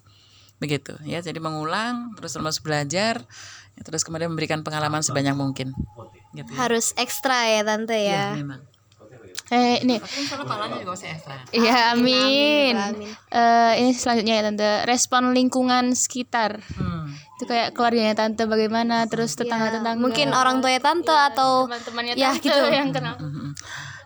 begitu. 0.63 0.95
Ya 1.03 1.19
jadi 1.19 1.43
mengulang 1.43 2.15
terus 2.15 2.39
terus 2.39 2.63
belajar 2.63 3.19
ya, 3.75 3.81
terus 3.83 4.07
kemudian 4.07 4.31
memberikan 4.31 4.63
pengalaman 4.63 5.03
sebanyak 5.03 5.35
mungkin. 5.35 5.75
Gitu 6.31 6.47
ya, 6.47 6.55
harus 6.55 6.95
ekstra 6.95 7.51
ya 7.51 7.61
tante 7.67 7.99
ya? 7.99 8.31
Ya 8.31 8.39
memang. 8.39 8.63
Eh 9.51 9.83
ini. 9.83 9.99
Masih 9.99 11.09
ekstra. 11.11 11.35
Iya 11.51 11.91
amin. 11.91 12.73
amin. 12.79 13.09
Eh, 13.27 13.73
ini 13.83 13.91
selanjutnya 13.91 14.39
ya 14.39 14.43
tante. 14.47 14.69
Respon 14.87 15.35
lingkungan 15.35 15.91
sekitar. 15.91 16.63
Hmm. 16.79 17.11
itu 17.33 17.49
kayak 17.49 17.75
keluarganya 17.75 18.15
tante 18.15 18.45
bagaimana 18.47 19.03
terus 19.09 19.35
tetangga 19.35 19.73
tetangga 19.73 19.99
mungkin 19.99 20.31
orang 20.31 20.63
tuanya 20.63 20.79
tante 20.79 21.11
atau 21.11 21.65
teman-temannya 21.67 22.13
ya 22.15 22.31
tante 22.31 22.45
gitu. 22.45 22.65
yang 22.71 22.93
kenal. 22.93 23.19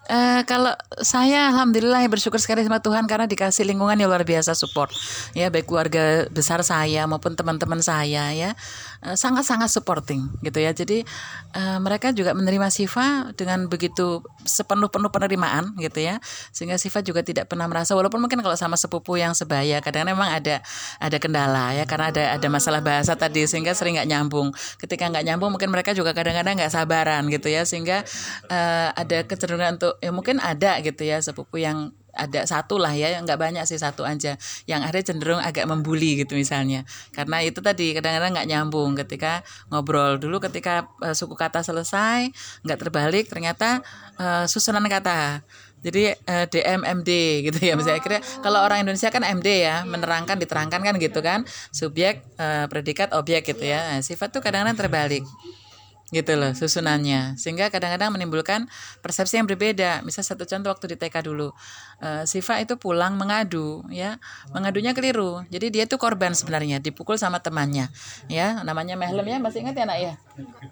Eh, 0.07 0.41
kalau 0.47 0.71
saya 1.03 1.51
alhamdulillah 1.51 1.99
ya 1.99 2.07
bersyukur 2.07 2.39
sekali 2.39 2.63
sama 2.63 2.79
Tuhan 2.79 3.11
karena 3.11 3.27
dikasih 3.27 3.67
lingkungan 3.67 3.99
yang 3.99 4.07
luar 4.07 4.23
biasa 4.23 4.55
support. 4.55 4.87
Ya 5.35 5.51
baik 5.51 5.67
keluarga 5.67 6.31
besar 6.31 6.63
saya 6.63 7.03
maupun 7.11 7.35
teman-teman 7.35 7.83
saya 7.83 8.31
ya 8.31 8.55
sangat-sangat 9.03 9.69
supporting 9.69 10.25
gitu 10.41 10.57
ya. 10.57 10.71
Jadi 10.73 11.05
eh, 11.53 11.77
mereka 11.81 12.09
juga 12.13 12.33
menerima 12.33 12.67
Siva 12.73 13.31
dengan 13.37 13.69
begitu 13.69 14.25
sepenuh-penuh 14.43 15.11
penerimaan 15.13 15.77
gitu 15.77 16.01
ya. 16.01 16.17
Sehingga 16.53 16.81
Siva 16.81 17.03
juga 17.05 17.21
tidak 17.21 17.51
pernah 17.51 17.69
merasa 17.69 17.93
walaupun 17.93 18.21
mungkin 18.23 18.41
kalau 18.41 18.57
sama 18.57 18.79
sepupu 18.79 19.19
yang 19.19 19.37
sebaya 19.37 19.79
kadang 19.83 20.09
memang 20.09 20.33
ada 20.33 20.63
ada 20.97 21.17
kendala 21.21 21.75
ya 21.77 21.83
karena 21.85 22.09
ada 22.09 22.23
ada 22.39 22.47
masalah 22.47 22.81
bahasa 22.81 23.13
tadi 23.13 23.45
sehingga 23.45 23.77
sering 23.77 24.01
nggak 24.01 24.09
nyambung. 24.09 24.49
Ketika 24.81 25.09
nggak 25.09 25.25
nyambung 25.25 25.53
mungkin 25.53 25.69
mereka 25.69 25.93
juga 25.93 26.11
kadang-kadang 26.17 26.57
nggak 26.57 26.73
sabaran 26.73 27.25
gitu 27.29 27.47
ya. 27.51 27.63
Sehingga 27.63 28.01
eh, 28.49 28.89
ada 28.93 29.17
kecenderungan 29.27 29.77
untuk 29.77 29.93
ya 30.01 30.11
mungkin 30.13 30.41
ada 30.41 30.79
gitu 30.81 31.05
ya 31.05 31.21
sepupu 31.21 31.61
yang 31.61 31.93
ada 32.17 32.43
satu 32.49 32.81
lah 32.81 32.91
ya 32.97 33.21
nggak 33.21 33.39
banyak 33.39 33.63
sih 33.69 33.77
satu 33.77 34.03
aja. 34.03 34.35
Yang 34.65 34.79
akhirnya 34.83 35.05
cenderung 35.13 35.41
agak 35.41 35.65
membuli 35.69 36.19
gitu 36.19 36.33
misalnya. 36.33 36.83
Karena 37.13 37.45
itu 37.45 37.61
tadi 37.61 37.93
kadang-kadang 37.93 38.33
nggak 38.35 38.47
nyambung. 38.49 38.97
Ketika 38.97 39.45
ngobrol 39.69 40.17
dulu 40.17 40.41
ketika 40.41 40.89
eh, 41.05 41.13
suku 41.13 41.37
kata 41.37 41.61
selesai 41.61 42.33
nggak 42.65 42.77
terbalik 42.81 43.25
ternyata 43.29 43.85
eh, 44.17 44.45
susunan 44.49 44.83
kata. 44.89 45.45
Jadi 45.77 46.09
eh, 46.09 46.45
DM 46.49 46.81
MD 46.83 47.11
gitu 47.47 47.59
ya. 47.61 47.77
Misalnya 47.77 48.01
kira 48.01 48.17
kalau 48.41 48.65
orang 48.65 48.81
Indonesia 48.81 49.13
kan 49.13 49.21
MD 49.21 49.63
ya 49.63 49.85
menerangkan 49.85 50.41
diterangkan 50.41 50.81
kan 50.81 50.95
gitu 50.97 51.19
kan. 51.21 51.45
Subjek 51.69 52.25
eh, 52.41 52.65
predikat 52.67 53.13
objek 53.13 53.45
gitu 53.45 53.63
ya. 53.63 53.95
Nah, 53.95 54.01
sifat 54.01 54.33
tuh 54.33 54.41
kadang-kadang 54.41 54.75
terbalik 54.75 55.23
gitu 56.11 56.39
loh 56.39 56.55
susunannya. 56.55 57.35
Sehingga 57.35 57.67
kadang-kadang 57.67 58.15
menimbulkan 58.15 58.65
persepsi 59.03 59.39
yang 59.39 59.47
berbeda. 59.47 60.01
Misal 60.07 60.23
satu 60.23 60.47
contoh 60.47 60.71
waktu 60.71 60.95
di 60.95 60.97
TK 60.97 61.15
dulu 61.27 61.51
eh, 62.01 62.23
Siva 62.29 62.61
itu 62.61 62.77
pulang 62.77 63.17
mengadu 63.17 63.85
ya. 63.89 64.21
Mengadunya 64.53 64.93
keliru. 64.93 65.43
Jadi 65.49 65.73
dia 65.73 65.83
tuh 65.89 65.97
korban 65.97 66.33
sebenarnya 66.33 66.77
dipukul 66.81 67.17
sama 67.17 67.41
temannya 67.41 67.89
ya. 68.29 68.61
Namanya 68.61 68.93
Mehlem 68.97 69.25
ya 69.25 69.37
masih 69.41 69.65
ingat 69.65 69.75
ya 69.77 69.85
nak 69.85 69.99
ya? 69.99 70.13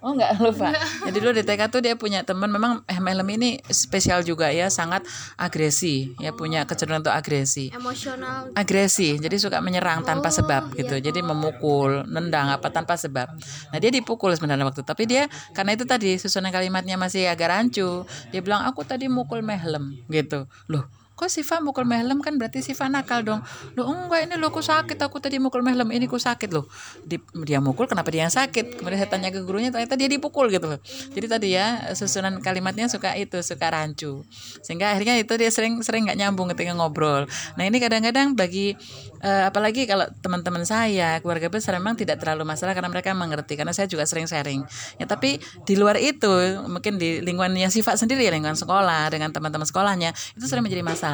Oh 0.02 0.14
nggak 0.14 0.38
lupa. 0.44 0.70
Jadi 1.06 1.18
dulu 1.18 1.32
di 1.34 1.42
TK 1.42 1.62
tuh 1.70 1.80
dia 1.82 1.94
punya 1.98 2.22
teman 2.22 2.50
memang 2.50 2.82
eh, 2.86 2.98
Mehlem 3.02 3.26
ini 3.34 3.50
spesial 3.70 4.22
juga 4.22 4.50
ya 4.54 4.70
sangat 4.70 5.02
agresi 5.34 6.14
ya 6.22 6.30
punya 6.30 6.64
kecenderungan 6.64 7.02
untuk 7.06 7.16
agresi. 7.16 7.74
Emosional. 7.74 8.54
Agresi 8.54 9.18
jadi 9.18 9.36
suka 9.36 9.58
menyerang 9.58 10.06
tanpa 10.06 10.30
sebab 10.30 10.74
gitu. 10.78 10.98
Jadi 10.98 11.20
memukul 11.22 12.06
nendang 12.06 12.54
apa 12.54 12.70
tanpa 12.70 12.94
sebab. 12.94 13.34
Nah 13.74 13.78
dia 13.82 13.90
dipukul 13.90 14.30
sebenarnya 14.34 14.66
waktu 14.66 14.82
tapi 14.86 15.08
dia 15.08 15.26
karena 15.52 15.74
itu 15.74 15.82
tadi 15.82 16.14
susunan 16.16 16.54
kalimatnya 16.54 16.94
masih 16.94 17.26
agak 17.26 17.50
rancu 17.50 18.06
dia 18.30 18.40
bilang 18.42 18.62
aku 18.66 18.86
tadi 18.86 19.10
mukul 19.10 19.42
mehlem 19.42 19.98
gitu. 20.10 20.46
Loh 20.70 20.86
kok 21.16 21.32
Siva 21.32 21.64
mukul 21.64 21.88
mehlem 21.88 22.20
kan 22.20 22.36
berarti 22.36 22.60
Siva 22.60 22.92
nakal 22.92 23.24
dong. 23.24 23.40
Loh 23.72 23.88
enggak 23.88 24.28
ini 24.28 24.36
loh 24.36 24.52
aku 24.52 24.60
sakit. 24.60 25.00
Aku 25.00 25.16
tadi 25.16 25.40
mukul 25.40 25.64
mehlem 25.64 25.88
ini 25.96 26.04
aku 26.04 26.20
sakit 26.20 26.52
loh. 26.52 26.68
Di- 27.00 27.24
dia 27.40 27.56
mukul 27.64 27.88
kenapa 27.88 28.12
dia 28.12 28.28
yang 28.28 28.34
sakit? 28.34 28.76
Kemudian 28.76 29.00
saya 29.00 29.08
tanya 29.08 29.32
ke 29.32 29.40
gurunya 29.40 29.72
ternyata 29.72 29.96
dia 29.96 30.12
dipukul 30.12 30.52
gitu 30.52 30.76
loh. 30.76 30.80
Jadi 31.16 31.26
tadi 31.26 31.48
ya 31.56 31.96
susunan 31.96 32.36
kalimatnya 32.44 32.92
suka 32.92 33.16
itu 33.16 33.40
suka 33.40 33.72
rancu. 33.72 34.28
Sehingga 34.60 34.92
akhirnya 34.92 35.16
itu 35.16 35.32
dia 35.40 35.48
sering 35.48 35.80
sering 35.80 36.04
nggak 36.04 36.20
nyambung 36.20 36.52
ketika 36.52 36.76
ngobrol. 36.76 37.24
Nah 37.56 37.64
ini 37.64 37.80
kadang-kadang 37.80 38.36
bagi 38.36 38.76
eh, 39.24 39.42
apalagi 39.48 39.88
kalau 39.88 40.04
teman-teman 40.20 40.68
saya 40.68 41.16
keluarga 41.24 41.48
besar 41.48 41.80
memang 41.80 41.96
tidak 41.96 42.20
terlalu 42.20 42.44
masalah 42.44 42.76
karena 42.76 42.92
mereka 42.92 43.16
mengerti 43.16 43.56
karena 43.56 43.72
saya 43.72 43.88
juga 43.88 44.04
sering 44.04 44.28
sharing. 44.28 44.60
Ya 45.00 45.08
tapi 45.08 45.40
di 45.64 45.80
luar 45.80 45.96
itu 45.96 46.60
mungkin 46.68 47.00
di 47.00 47.24
lingkungannya 47.24 47.72
sifat 47.72 47.96
sendiri 47.96 48.20
ya 48.20 48.36
lingkungan 48.36 48.60
sekolah 48.60 49.08
dengan 49.08 49.32
teman-teman 49.32 49.64
sekolahnya 49.64 50.12
itu 50.36 50.44
sering 50.44 50.60
menjadi 50.60 50.84
masalah 50.84 51.05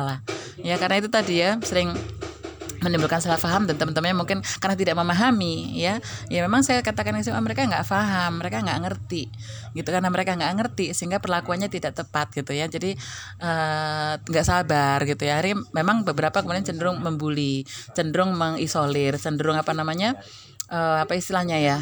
ya 0.62 0.78
karena 0.78 1.02
itu 1.02 1.09
tadi 1.11 1.42
ya 1.42 1.59
sering 1.62 1.92
menimbulkan 2.83 3.22
salah 3.22 3.38
paham 3.38 3.64
dan 3.64 3.78
teman-temannya 3.78 4.16
mungkin 4.18 4.38
karena 4.59 4.74
tidak 4.76 4.98
memahami 4.98 5.78
ya. 5.78 6.02
Ya 6.26 6.42
memang 6.44 6.66
saya 6.66 6.83
katakan 6.83 7.14
itu 7.16 7.31
mereka 7.38 7.64
nggak 7.64 7.87
paham 7.87 8.42
mereka 8.42 8.59
nggak 8.61 8.81
ngerti 8.83 9.31
gitu. 9.72 9.88
Karena 9.88 10.11
mereka 10.11 10.35
nggak 10.35 10.52
ngerti 10.59 10.92
sehingga 10.92 11.22
perlakuannya 11.22 11.70
tidak 11.70 11.94
tepat 11.94 12.35
gitu 12.35 12.52
ya. 12.52 12.66
Jadi 12.66 12.98
eh, 13.40 14.12
nggak 14.18 14.46
sabar 14.46 14.98
gitu 15.07 15.22
ya. 15.22 15.38
Hari 15.38 15.55
memang 15.72 16.02
beberapa 16.02 16.42
kemudian 16.42 16.66
cenderung 16.66 16.98
membuli 17.00 17.62
cenderung 17.94 18.35
mengisolir 18.35 19.16
cenderung 19.16 19.57
apa 19.57 19.72
namanya 19.72 20.18
eh, 20.68 20.98
apa 21.07 21.14
istilahnya 21.14 21.62
ya 21.62 21.78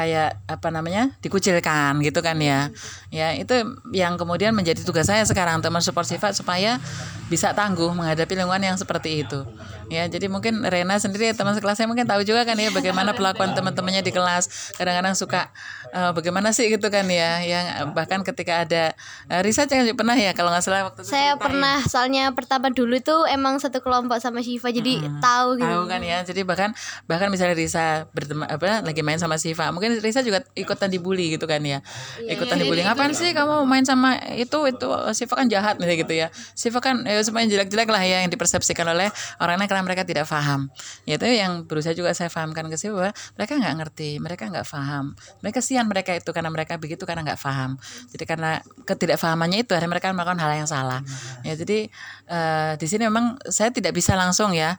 kayak 0.00 0.40
apa 0.48 0.68
namanya 0.72 1.12
dikucilkan 1.20 2.00
gitu 2.00 2.24
kan 2.24 2.40
ya. 2.40 2.72
Ya 3.12 3.36
itu 3.36 3.52
yang 3.92 4.16
kemudian 4.16 4.56
menjadi 4.56 4.80
tugas 4.80 5.12
saya 5.12 5.20
sekarang 5.28 5.60
teman 5.60 5.84
support 5.84 6.08
sifat 6.08 6.32
supaya 6.32 6.80
bisa 7.28 7.52
tangguh 7.52 7.92
menghadapi 7.92 8.32
lingkungan 8.32 8.72
yang 8.72 8.76
seperti 8.80 9.28
itu. 9.28 9.44
Ya 9.92 10.08
jadi 10.08 10.32
mungkin 10.32 10.64
Rena 10.64 10.96
sendiri 10.96 11.36
teman 11.36 11.52
sekelas 11.52 11.76
saya 11.76 11.88
mungkin 11.90 12.08
tahu 12.08 12.24
juga 12.24 12.48
kan 12.48 12.56
ya 12.56 12.72
bagaimana 12.72 13.12
perlakuan 13.12 13.52
teman-temannya 13.52 14.00
di 14.00 14.12
kelas. 14.14 14.74
Kadang-kadang 14.80 15.12
suka 15.12 15.52
eh, 15.92 16.10
bagaimana 16.16 16.56
sih 16.56 16.72
gitu 16.72 16.88
kan 16.88 17.04
ya 17.04 17.44
yang 17.44 17.92
bahkan 17.92 18.22
ketika 18.22 18.64
ada 18.64 18.94
uh, 19.26 19.40
Risa 19.42 19.66
jangan 19.66 19.92
pernah 19.92 20.16
ya 20.16 20.32
kalau 20.32 20.54
nggak 20.54 20.64
salah 20.64 20.86
waktu 20.86 21.02
itu 21.02 21.10
saya 21.10 21.34
cerita 21.34 21.38
ya. 21.38 21.42
pernah 21.42 21.76
soalnya 21.84 22.24
pertama 22.32 22.70
dulu 22.70 22.94
itu 22.96 23.16
emang 23.26 23.58
satu 23.58 23.82
kelompok 23.82 24.22
sama 24.22 24.40
Shiva 24.40 24.70
jadi 24.70 25.02
tahu 25.18 25.58
gitu. 25.58 25.66
tahu 25.66 25.82
kan 25.90 26.00
ya 26.00 26.22
jadi 26.22 26.40
bahkan 26.46 26.70
bahkan 27.10 27.28
misalnya 27.28 27.58
Risa 27.58 28.06
berteman 28.14 28.46
apa 28.46 28.86
lagi 28.86 29.02
main 29.02 29.18
sama 29.18 29.36
Siva 29.36 29.68
mungkin 29.74 29.89
mungkin 29.90 30.06
Risa 30.06 30.22
juga 30.22 30.46
ikutan 30.54 30.86
dibully 30.86 31.34
gitu 31.34 31.50
kan 31.50 31.58
ya. 31.66 31.82
Ikutan 32.22 32.62
dibully. 32.62 32.86
ngapain 32.86 33.10
sih 33.10 33.34
kamu 33.34 33.66
main 33.66 33.82
sama 33.82 34.14
itu 34.38 34.54
itu 34.70 34.86
Siva 35.18 35.34
kan 35.34 35.50
jahat 35.50 35.82
misalnya 35.82 35.98
gitu 35.98 36.14
ya. 36.14 36.28
Siva 36.54 36.78
kan 36.78 37.02
ya, 37.02 37.18
semuanya 37.26 37.58
jelek-jelek 37.58 37.90
lah 37.90 38.02
ya 38.06 38.22
yang 38.22 38.30
dipersepsikan 38.30 38.86
oleh 38.86 39.10
orang 39.42 39.58
lain 39.58 39.66
karena 39.66 39.82
mereka 39.82 40.06
tidak 40.06 40.30
paham 40.30 40.70
ya 41.04 41.18
itu 41.18 41.26
yang 41.26 41.66
berusaha 41.66 41.90
juga 41.90 42.14
saya 42.14 42.30
pahamkan 42.30 42.70
ke 42.70 42.78
Siva 42.78 42.94
bahwa 42.94 43.12
mereka 43.34 43.52
nggak 43.58 43.74
ngerti 43.82 44.10
mereka 44.22 44.44
nggak 44.46 44.66
paham 44.70 45.18
mereka 45.42 45.58
kesian 45.60 45.84
mereka 45.90 46.14
itu 46.14 46.30
karena 46.30 46.48
mereka 46.48 46.78
begitu 46.78 47.02
karena 47.04 47.26
nggak 47.26 47.40
paham 47.42 47.76
jadi 48.14 48.24
karena 48.28 48.60
ketidakpahamannya 48.84 49.64
itu 49.64 49.72
akhirnya 49.72 49.90
mereka 49.96 50.12
melakukan 50.12 50.40
hal 50.42 50.50
yang 50.52 50.68
salah. 50.68 51.00
Ya 51.46 51.54
jadi 51.56 51.88
eh, 52.28 52.72
di 52.76 52.86
sini 52.90 53.06
memang 53.08 53.38
saya 53.48 53.72
tidak 53.72 53.94
bisa 53.96 54.18
langsung 54.18 54.52
ya 54.52 54.76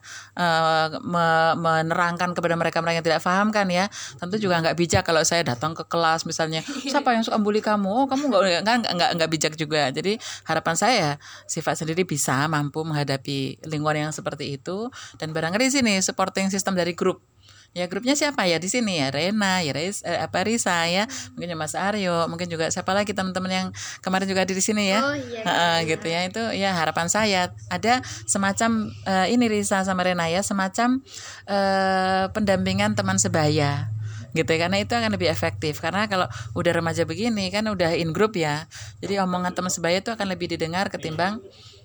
me- 1.02 1.56
menerangkan 1.58 2.36
kepada 2.36 2.56
mereka 2.60 2.84
mereka 2.84 3.02
yang 3.02 3.08
tidak 3.08 3.22
paham 3.24 3.48
kan 3.50 3.68
ya. 3.72 3.88
Tentu 4.20 4.38
juga 4.38 4.60
nggak 4.60 4.76
bijak 4.76 4.91
kalau 5.00 5.24
saya 5.24 5.48
datang 5.48 5.72
ke 5.72 5.88
kelas 5.88 6.28
misalnya. 6.28 6.60
Siapa 6.92 7.16
yang 7.16 7.24
suka 7.24 7.40
bully 7.40 7.64
kamu? 7.64 7.88
Oh 7.88 8.06
kamu 8.12 8.28
nggak 8.28 8.68
nggak 8.68 8.92
nggak 9.00 9.12
nggak 9.16 9.30
bijak 9.32 9.54
juga. 9.56 9.88
Jadi 9.96 10.20
harapan 10.44 10.76
saya 10.76 11.10
sifat 11.48 11.80
sendiri 11.80 12.04
bisa 12.04 12.52
mampu 12.52 12.84
menghadapi 12.84 13.64
lingkungan 13.64 14.12
yang 14.12 14.14
seperti 14.14 14.60
itu. 14.60 14.92
Dan 15.16 15.32
barangkali 15.32 15.72
di 15.72 15.74
sini 15.80 15.94
supporting 16.04 16.52
system 16.52 16.76
dari 16.76 16.92
grup. 16.92 17.24
Ya 17.72 17.88
grupnya 17.88 18.20
siapa? 18.20 18.44
Ya 18.52 18.60
di 18.60 18.68
sini 18.68 19.00
ya 19.00 19.16
Rena, 19.16 19.64
ya 19.64 19.72
Ris, 19.72 20.04
eh, 20.04 20.20
apa 20.20 20.44
Risa 20.44 20.76
ya, 20.92 21.08
mungkin 21.32 21.56
ya 21.56 21.58
Mas 21.58 21.72
Aryo, 21.72 22.28
mungkin 22.28 22.52
juga 22.52 22.68
siapa 22.68 22.92
lagi 22.92 23.16
teman-teman 23.16 23.48
yang 23.48 23.68
kemarin 24.04 24.28
juga 24.28 24.44
ada 24.44 24.52
di 24.52 24.60
sini 24.60 24.92
ya, 24.92 25.00
Oh, 25.00 25.16
iya, 25.16 25.40
Heeh, 25.48 25.96
gitu 25.96 26.04
ya. 26.12 26.20
Itu 26.28 26.44
ya 26.52 26.76
harapan 26.76 27.08
saya. 27.08 27.56
Ada 27.72 28.04
semacam 28.28 28.92
eh, 29.08 29.32
ini 29.32 29.48
Risa 29.48 29.88
sama 29.88 30.04
Rena 30.04 30.28
ya 30.28 30.44
semacam 30.44 31.00
eh, 31.48 32.26
pendampingan 32.36 32.92
teman 33.00 33.16
sebaya 33.16 33.88
gitu 34.32 34.48
ya 34.48 34.68
karena 34.68 34.78
itu 34.80 34.94
akan 34.96 35.12
lebih 35.16 35.30
efektif. 35.32 35.80
Karena 35.80 36.08
kalau 36.08 36.28
udah 36.56 36.72
remaja 36.72 37.04
begini 37.08 37.48
kan 37.52 37.68
udah 37.68 37.96
in 37.96 38.12
group 38.16 38.36
ya 38.36 38.66
jadi 39.00 39.24
omongan 39.26 39.56
teman 39.56 39.72
sebaya 39.72 40.00
itu 40.00 40.12
akan 40.14 40.28
lebih 40.30 40.52
didengar 40.52 40.88
ketimbang 40.88 41.42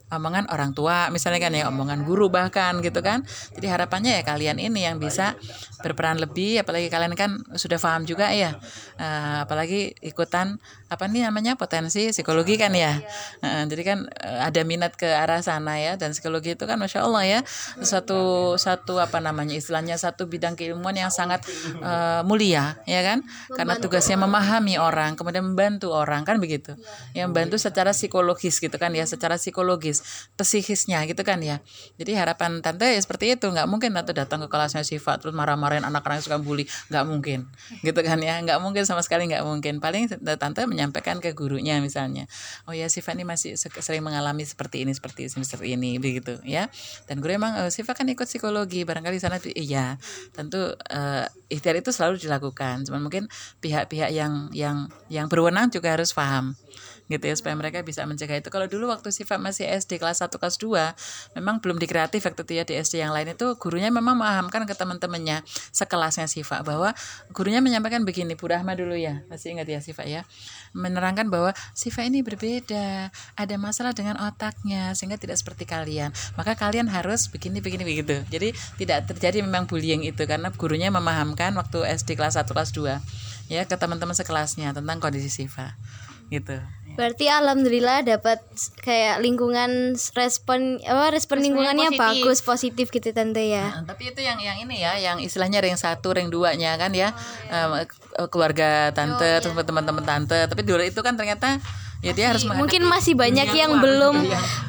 omongan 0.07 0.47
orang 0.55 0.71
tua 0.71 1.11
misalnya 1.11 1.43
kan 1.43 1.51
ya 1.51 1.67
omongan 1.67 2.07
guru 2.07 2.31
bahkan 2.31 2.79
gitu 2.79 3.03
kan. 3.03 3.27
Jadi 3.59 3.67
harapannya 3.67 4.19
ya 4.19 4.23
kalian 4.23 4.63
ini 4.63 4.87
yang 4.87 5.03
bisa 5.03 5.35
berperan 5.83 6.23
lebih 6.23 6.63
apalagi 6.63 6.87
kalian 6.87 7.19
kan 7.19 7.43
sudah 7.59 7.79
paham 7.79 8.07
juga 8.07 8.31
ya 8.31 8.55
Eh, 8.97 9.39
apalagi 9.45 9.93
ikutan 10.01 10.57
apa 10.87 11.11
nih 11.11 11.27
namanya? 11.27 11.59
Potensi 11.59 12.15
psikologi 12.15 12.55
kan 12.55 12.71
ya? 12.71 13.03
Eh, 13.43 13.65
jadi 13.67 13.83
kan 13.83 13.99
eh, 14.07 14.41
ada 14.47 14.63
minat 14.63 14.95
ke 14.95 15.07
arah 15.07 15.43
sana 15.43 15.83
ya 15.83 15.99
dan 15.99 16.15
psikologi 16.15 16.55
itu 16.55 16.63
kan 16.63 16.79
masya 16.79 17.03
Allah 17.03 17.25
ya 17.27 17.41
satu 17.83 18.55
satu 18.55 19.03
apa 19.03 19.19
namanya 19.19 19.59
istilahnya 19.59 19.99
satu 19.99 20.31
bidang 20.31 20.55
keilmuan 20.55 20.95
yang 20.95 21.11
sangat 21.11 21.43
eh, 21.83 22.23
mulia 22.23 22.79
ya 22.87 23.03
kan? 23.03 23.27
Karena 23.51 23.75
tugasnya 23.83 24.15
memahami 24.15 24.79
orang 24.79 25.19
kemudian 25.19 25.43
membantu 25.43 25.91
orang 25.91 26.23
kan 26.23 26.39
begitu? 26.39 26.79
Yang 27.19 27.27
membantu 27.35 27.57
secara 27.59 27.91
psikologis 27.91 28.63
gitu 28.63 28.77
kan 28.79 28.95
ya 28.95 29.03
secara 29.11 29.43
psikologis 29.43 30.31
psikisnya 30.39 31.03
gitu 31.11 31.27
kan 31.27 31.43
ya. 31.43 31.59
Jadi 31.99 32.15
harapan 32.15 32.63
tante 32.63 32.87
ya 32.87 33.01
seperti 33.03 33.35
itu 33.35 33.51
nggak 33.51 33.67
mungkin 33.67 33.91
tante 33.91 34.15
datang 34.15 34.47
ke 34.47 34.49
kelasnya 34.49 34.87
sifat 34.87 35.19
terus 35.27 35.35
marah-marahin 35.35 35.83
anak-anak 35.83 36.23
suka 36.23 36.39
bully 36.39 36.63
nggak 36.95 37.05
mungkin 37.11 37.51
gitu 37.83 38.01
kan 38.07 38.23
ya? 38.23 38.39
Nggak 38.39 38.63
mungkin 38.63 38.87
sama 38.87 39.03
sekali 39.03 39.27
nggak 39.27 39.43
mungkin. 39.43 39.83
Paling 39.83 40.15
tante 40.39 40.63
menyampaikan 40.77 41.25
ke 41.25 41.33
gurunya 41.33 41.81
misalnya 41.81 42.29
oh 42.69 42.77
ya 42.77 42.93
Siva 42.93 43.17
ini 43.17 43.25
masih 43.25 43.57
se- 43.57 43.73
sering 43.81 44.05
mengalami 44.05 44.45
seperti 44.45 44.85
ini 44.85 44.93
seperti 44.93 45.33
ini 45.33 45.45
seperti 45.45 45.69
ini 45.73 45.91
begitu 45.97 46.37
ya. 46.45 46.69
Dan 47.09 47.25
guru 47.25 47.41
emang 47.41 47.57
eh, 47.65 47.73
Siva 47.73 47.97
kan 47.97 48.05
ikut 48.05 48.29
psikologi 48.29 48.85
barangkali 48.85 49.17
sana 49.17 49.41
tuh, 49.41 49.57
iya 49.57 49.97
tentu 50.37 50.61
eh, 50.93 51.25
ikhtiar 51.49 51.79
itu 51.81 51.91
selalu 51.95 52.21
dilakukan 52.21 52.85
cuman 52.85 53.01
mungkin 53.01 53.25
pihak-pihak 53.65 54.11
yang 54.13 54.51
yang 54.53 54.91
yang 55.09 55.27
berwenang 55.31 55.73
juga 55.73 55.95
harus 55.95 56.13
paham 56.13 56.59
gitu 57.07 57.23
ya 57.23 57.35
supaya 57.39 57.55
mereka 57.55 57.83
bisa 57.87 58.03
mencegah 58.03 58.39
itu. 58.39 58.49
Kalau 58.51 58.67
dulu 58.67 58.91
waktu 58.91 59.15
Siva 59.15 59.39
masih 59.39 59.67
SD 59.67 60.03
kelas 60.03 60.23
1 60.23 60.31
kelas 60.35 60.57
2 60.59 61.39
memang 61.39 61.63
belum 61.63 61.79
dikreatif 61.79 62.27
waktu 62.27 62.43
itu 62.43 62.53
ya 62.59 62.65
di 62.67 62.75
SD 62.79 63.03
yang 63.03 63.15
lain. 63.15 63.35
Itu 63.35 63.55
gurunya 63.59 63.91
memang 63.95 64.19
memahamkan 64.19 64.67
ke 64.67 64.75
teman-temannya 64.75 65.47
sekelasnya 65.71 66.27
Siva 66.27 66.67
bahwa 66.67 66.91
gurunya 67.31 67.63
menyampaikan 67.63 68.03
begini 68.03 68.35
Bu 68.35 68.51
Rahma 68.51 68.75
dulu 68.75 68.99
ya. 68.99 69.23
Masih 69.31 69.55
ingat 69.55 69.71
ya 69.71 69.79
Siva 69.79 70.03
ya? 70.03 70.27
Menerangkan 70.75 71.31
bahwa 71.31 71.55
Siva 71.73 72.03
ini 72.03 72.27
berbeda 72.27 73.11
ada 73.39 73.55
masalah 73.57 73.95
dengan 73.95 74.19
otaknya 74.19 74.93
sehingga 74.99 75.17
tidak 75.17 75.39
seperti 75.39 75.65
kalian. 75.65 76.11
Maka 76.35 76.59
kalian 76.59 76.91
harus 76.91 77.31
begini 77.31 77.63
begini 77.63 77.87
begitu. 77.87 78.23
Jadi 78.29 78.51
tidak 78.83 79.07
terjadi 79.15 79.47
memang 79.47 79.71
bullying 79.71 80.03
itu 80.03 80.27
karena 80.27 80.51
gurunya 80.51 80.91
memahamkan 80.91 81.55
waktu 81.55 81.87
SD 81.87 82.19
kelas 82.19 82.35
1 82.35 82.51
kelas 82.51 82.75
2 82.75 83.47
ya 83.47 83.63
ke 83.63 83.77
teman-teman 83.79 84.15
sekelasnya 84.15 84.75
tentang 84.75 84.99
kondisi 84.99 85.31
Siva 85.31 85.79
gitu 86.27 86.59
Berarti 86.97 87.29
alhamdulillah 87.29 88.03
dapat 88.03 88.41
kayak 88.81 89.21
lingkungan 89.21 89.95
respon 90.17 90.81
apa 90.81 91.13
respon 91.13 91.39
lingkungannya 91.39 91.93
positif. 91.93 92.01
bagus 92.03 92.39
positif 92.41 92.87
gitu 92.89 93.13
tante 93.13 93.45
ya. 93.45 93.69
Nah, 93.71 93.93
tapi 93.93 94.11
itu 94.11 94.21
yang 94.21 94.41
yang 94.41 94.57
ini 94.57 94.81
ya, 94.81 94.97
yang 94.97 95.21
istilahnya 95.21 95.61
ring 95.61 95.77
satu, 95.77 96.17
ring 96.17 96.33
duanya 96.33 96.75
kan 96.75 96.91
ya, 96.91 97.13
Em, 97.47 97.85
ke- 97.85 98.29
keluarga 98.29 98.91
tante, 98.91 99.29
terus 99.39 99.53
teman-teman 99.55 100.03
tante. 100.03 100.41
Tapi 100.43 100.63
dulu 100.65 100.81
itu 100.81 100.99
kan 100.99 101.15
ternyata 101.15 101.61
ya 102.01 102.13
dia 102.13 102.33
harus 102.33 102.49
Mungkin 102.49 102.89
masih 102.89 103.13
banyak 103.13 103.49
yang 103.51 103.77
belum 103.77 104.17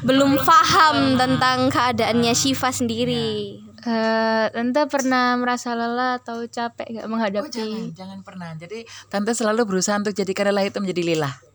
belum 0.04 0.30
paham 0.44 1.16
tentang 1.16 1.72
keadaannya 1.72 2.32
Shiva 2.32 2.68
sendiri. 2.68 3.56
Eh, 3.78 4.44
tante 4.50 4.84
pernah 4.84 5.38
merasa 5.38 5.72
lelah 5.72 6.18
atau 6.18 6.44
capek 6.44 6.98
gak 6.98 7.06
Oh, 7.06 7.08
menghadapi 7.08 7.48
jangan, 7.48 7.88
jangan 7.94 8.18
pernah. 8.20 8.50
Jadi 8.52 8.84
tante 9.08 9.32
selalu 9.32 9.64
berusaha 9.64 9.96
untuk 9.96 10.12
jadikan 10.12 10.50
lelah 10.50 10.66
itu 10.66 10.76
menjadi 10.76 11.02
lillah. 11.06 11.47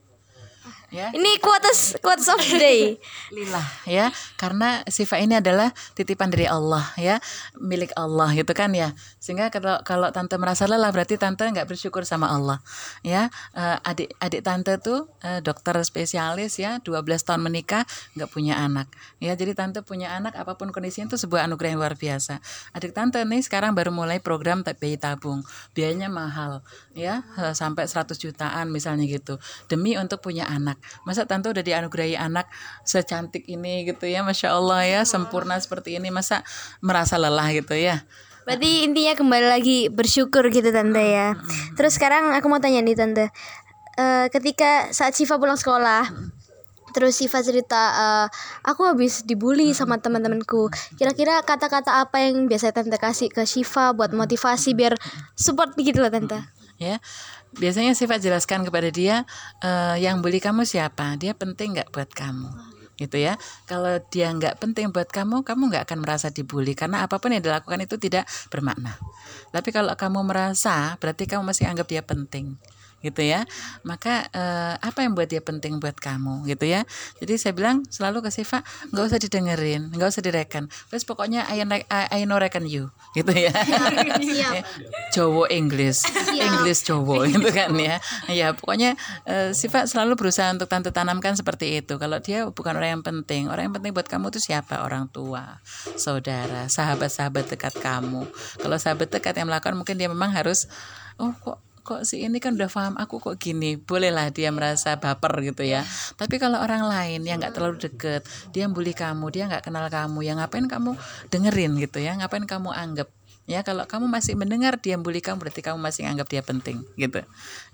Ya. 0.93 1.09
Ini 1.09 1.41
quotes 1.41 1.97
quotes 1.97 2.29
of 2.29 2.37
the 2.37 2.61
day. 2.61 2.81
lillah 3.35 3.65
ya. 3.89 4.13
Karena 4.37 4.85
sifat 4.85 5.25
ini 5.25 5.41
adalah 5.41 5.73
titipan 5.97 6.29
dari 6.29 6.45
Allah 6.45 6.85
ya. 7.01 7.17
Milik 7.57 7.97
Allah 7.97 8.29
gitu 8.37 8.53
kan 8.53 8.69
ya. 8.77 8.93
Sehingga 9.17 9.49
kalau 9.49 9.81
kalau 9.81 10.13
tante 10.13 10.37
merasa 10.37 10.69
lelah 10.69 10.93
berarti 10.93 11.17
tante 11.17 11.49
nggak 11.49 11.65
bersyukur 11.65 12.05
sama 12.05 12.29
Allah 12.29 12.61
ya. 13.01 13.33
Eh, 13.57 13.89
adik 13.89 14.13
adik 14.21 14.45
tante 14.45 14.77
tuh 14.77 15.09
eh, 15.25 15.41
dokter 15.41 15.73
spesialis 15.81 16.61
ya. 16.61 16.77
12 16.85 17.01
tahun 17.25 17.41
menikah 17.41 17.89
nggak 18.13 18.29
punya 18.29 18.61
anak 18.61 18.85
ya. 19.17 19.33
Jadi 19.33 19.57
tante 19.57 19.81
punya 19.81 20.13
anak 20.13 20.37
apa 20.37 20.61
pun 20.61 20.69
kondisinya 20.69 21.09
itu 21.09 21.17
sebuah 21.17 21.49
anugerah 21.49 21.73
yang 21.73 21.81
luar 21.81 21.97
biasa. 21.97 22.37
Adik 22.77 22.93
tante 22.93 23.17
nih 23.25 23.41
sekarang 23.41 23.73
baru 23.73 23.89
mulai 23.89 24.21
program 24.21 24.61
bayi 24.61 25.01
tabung. 25.01 25.41
Biayanya 25.73 26.13
mahal 26.13 26.61
ya 26.93 27.25
sampai 27.57 27.89
100 27.89 28.13
jutaan 28.21 28.69
misalnya 28.69 29.09
gitu 29.09 29.41
demi 29.65 29.97
untuk 29.97 30.21
punya 30.21 30.45
anak 30.45 30.77
masa 31.09 31.25
tante 31.25 31.49
udah 31.49 31.65
dianugerahi 31.65 32.13
anak 32.13 32.45
secantik 32.85 33.49
ini 33.49 33.89
gitu 33.89 34.05
ya 34.05 34.21
masya 34.21 34.53
Allah 34.53 34.85
ya 34.85 35.01
sempurna 35.01 35.57
seperti 35.57 35.97
ini 35.97 36.13
masa 36.13 36.45
merasa 36.85 37.17
lelah 37.17 37.49
gitu 37.49 37.73
ya 37.73 38.05
Berarti 38.43 38.83
intinya 38.83 39.15
kembali 39.15 39.47
lagi 39.47 39.77
bersyukur 39.87 40.51
gitu 40.51 40.67
tante 40.75 40.99
ya. 40.99 41.31
Terus 41.79 41.95
sekarang 41.95 42.35
aku 42.35 42.51
mau 42.51 42.59
tanya 42.59 42.83
nih 42.83 42.91
tante. 42.91 43.31
Eh, 43.95 44.27
ketika 44.35 44.91
saat 44.91 45.15
Shiva 45.15 45.39
pulang 45.39 45.55
sekolah, 45.55 46.11
terus 46.91 47.15
Shiva 47.15 47.39
cerita, 47.39 47.81
eh, 47.95 48.27
aku 48.67 48.83
habis 48.83 49.23
dibully 49.23 49.71
sama 49.71 49.95
teman-temanku. 50.03 50.67
Kira-kira 50.99 51.39
kata-kata 51.47 52.03
apa 52.03 52.19
yang 52.19 52.51
biasa 52.51 52.75
tante 52.75 52.99
kasih 52.99 53.31
ke 53.31 53.47
Shiva 53.47 53.95
buat 53.95 54.11
motivasi 54.11 54.75
biar 54.75 54.99
support 55.39 55.79
gitu 55.79 56.03
loh 56.03 56.11
tante. 56.11 56.62
Ya. 56.81 57.01
Biasanya 57.53 57.93
sifat 57.93 58.23
jelaskan 58.23 58.65
kepada 58.65 58.89
dia 58.89 59.23
eh, 59.61 59.95
yang 60.01 60.21
bully 60.23 60.41
kamu 60.41 60.65
siapa? 60.65 61.15
Dia 61.17 61.37
penting 61.37 61.77
nggak 61.79 61.89
buat 61.93 62.09
kamu? 62.11 62.49
Gitu 62.97 63.17
ya. 63.17 63.37
Kalau 63.65 63.97
dia 64.13 64.29
nggak 64.29 64.61
penting 64.61 64.93
buat 64.93 65.09
kamu 65.09 65.41
kamu 65.41 65.63
nggak 65.73 65.83
akan 65.89 65.99
merasa 66.01 66.29
dibully. 66.29 66.73
Karena 66.77 67.05
apa 67.05 67.17
pun 67.17 67.33
yang 67.33 67.41
dilakukan 67.41 67.79
itu 67.81 67.97
tidak 67.97 68.29
bermakna. 68.53 68.97
Tapi 69.49 69.69
kalau 69.73 69.93
kamu 69.93 70.25
merasa 70.25 70.97
berarti 70.97 71.29
kamu 71.29 71.45
masih 71.45 71.69
anggap 71.69 71.89
dia 71.89 72.01
penting 72.05 72.57
gitu 73.03 73.21
ya 73.21 73.43
maka 73.83 74.31
eh, 74.31 74.75
apa 74.79 75.03
yang 75.03 75.13
buat 75.13 75.27
dia 75.27 75.43
penting 75.43 75.77
buat 75.77 75.99
kamu 75.99 76.47
gitu 76.47 76.65
ya 76.65 76.87
jadi 77.19 77.33
saya 77.35 77.53
bilang 77.53 77.83
selalu 77.91 78.25
ke 78.25 78.29
Siva 78.31 78.63
nggak 78.95 79.03
usah 79.11 79.19
didengerin 79.19 79.91
nggak 79.91 80.09
usah 80.09 80.23
direken 80.23 80.71
terus 80.87 81.03
pokoknya 81.03 81.45
I, 81.51 81.61
I, 81.67 82.03
I 82.09 82.19
know 82.23 82.39
reckon 82.39 82.65
you 82.65 82.89
gitu 83.17 83.35
ya 83.35 83.51
Siap. 84.23 84.63
Jowo 85.15 85.45
English, 85.49 86.05
English 86.33 86.85
Jowo 86.87 87.25
gitu 87.31 87.49
kan 87.53 87.73
ya. 87.77 87.97
Ya 88.29 88.47
pokoknya 88.55 88.97
eh, 89.27 89.51
sifat 89.53 89.89
selalu 89.89 90.17
berusaha 90.17 90.49
untuk 90.53 90.69
tante 90.69 90.89
tanamkan 90.89 91.37
seperti 91.37 91.81
itu. 91.81 91.97
Kalau 92.01 92.17
dia 92.19 92.47
bukan 92.49 92.73
orang 92.77 92.99
yang 92.99 93.03
penting, 93.05 93.49
orang 93.49 93.69
yang 93.69 93.75
penting 93.75 93.91
buat 93.93 94.07
kamu 94.09 94.33
itu 94.33 94.51
siapa? 94.51 94.81
Orang 94.83 95.09
tua, 95.09 95.61
saudara, 95.97 96.67
sahabat-sahabat 96.67 97.53
dekat 97.53 97.73
kamu. 97.79 98.25
Kalau 98.59 98.77
sahabat 98.79 99.09
dekat 99.09 99.37
yang 99.37 99.49
melakukan 99.49 99.77
mungkin 99.77 99.95
dia 99.97 100.09
memang 100.09 100.33
harus 100.33 100.65
oh 101.21 101.33
kok 101.37 101.72
kok 101.83 102.07
si 102.07 102.23
ini 102.23 102.39
kan 102.39 102.55
udah 102.55 102.71
paham 102.71 102.95
aku 102.95 103.19
kok 103.19 103.35
gini? 103.35 103.75
Bolehlah 103.75 104.31
dia 104.31 104.49
merasa 104.49 104.95
baper 104.95 105.35
gitu 105.43 105.67
ya. 105.67 105.83
Tapi 106.15 106.39
kalau 106.39 106.63
orang 106.63 106.87
lain 106.87 107.27
yang 107.27 107.43
nggak 107.43 107.53
terlalu 107.53 107.77
deket 107.77 108.23
dia 108.55 108.71
bully 108.71 108.95
kamu 108.95 109.27
dia 109.29 109.51
nggak 109.51 109.67
kenal 109.67 109.85
kamu 109.91 110.23
yang 110.23 110.39
ngapain 110.39 110.65
kamu 110.65 110.95
dengerin 111.27 111.75
gitu 111.83 111.99
ya? 111.99 112.15
Ngapain 112.15 112.47
kamu 112.47 112.71
anggap? 112.71 113.11
Ya 113.43 113.59
kalau 113.59 113.83
kamu 113.83 114.07
masih 114.07 114.39
mendengar 114.39 114.79
dia 114.79 114.95
bully 114.95 115.19
kamu 115.19 115.43
berarti 115.43 115.59
kamu 115.59 115.75
masih 115.75 116.07
anggap 116.07 116.31
dia 116.31 116.39
penting 116.39 116.79
gitu. 116.95 117.19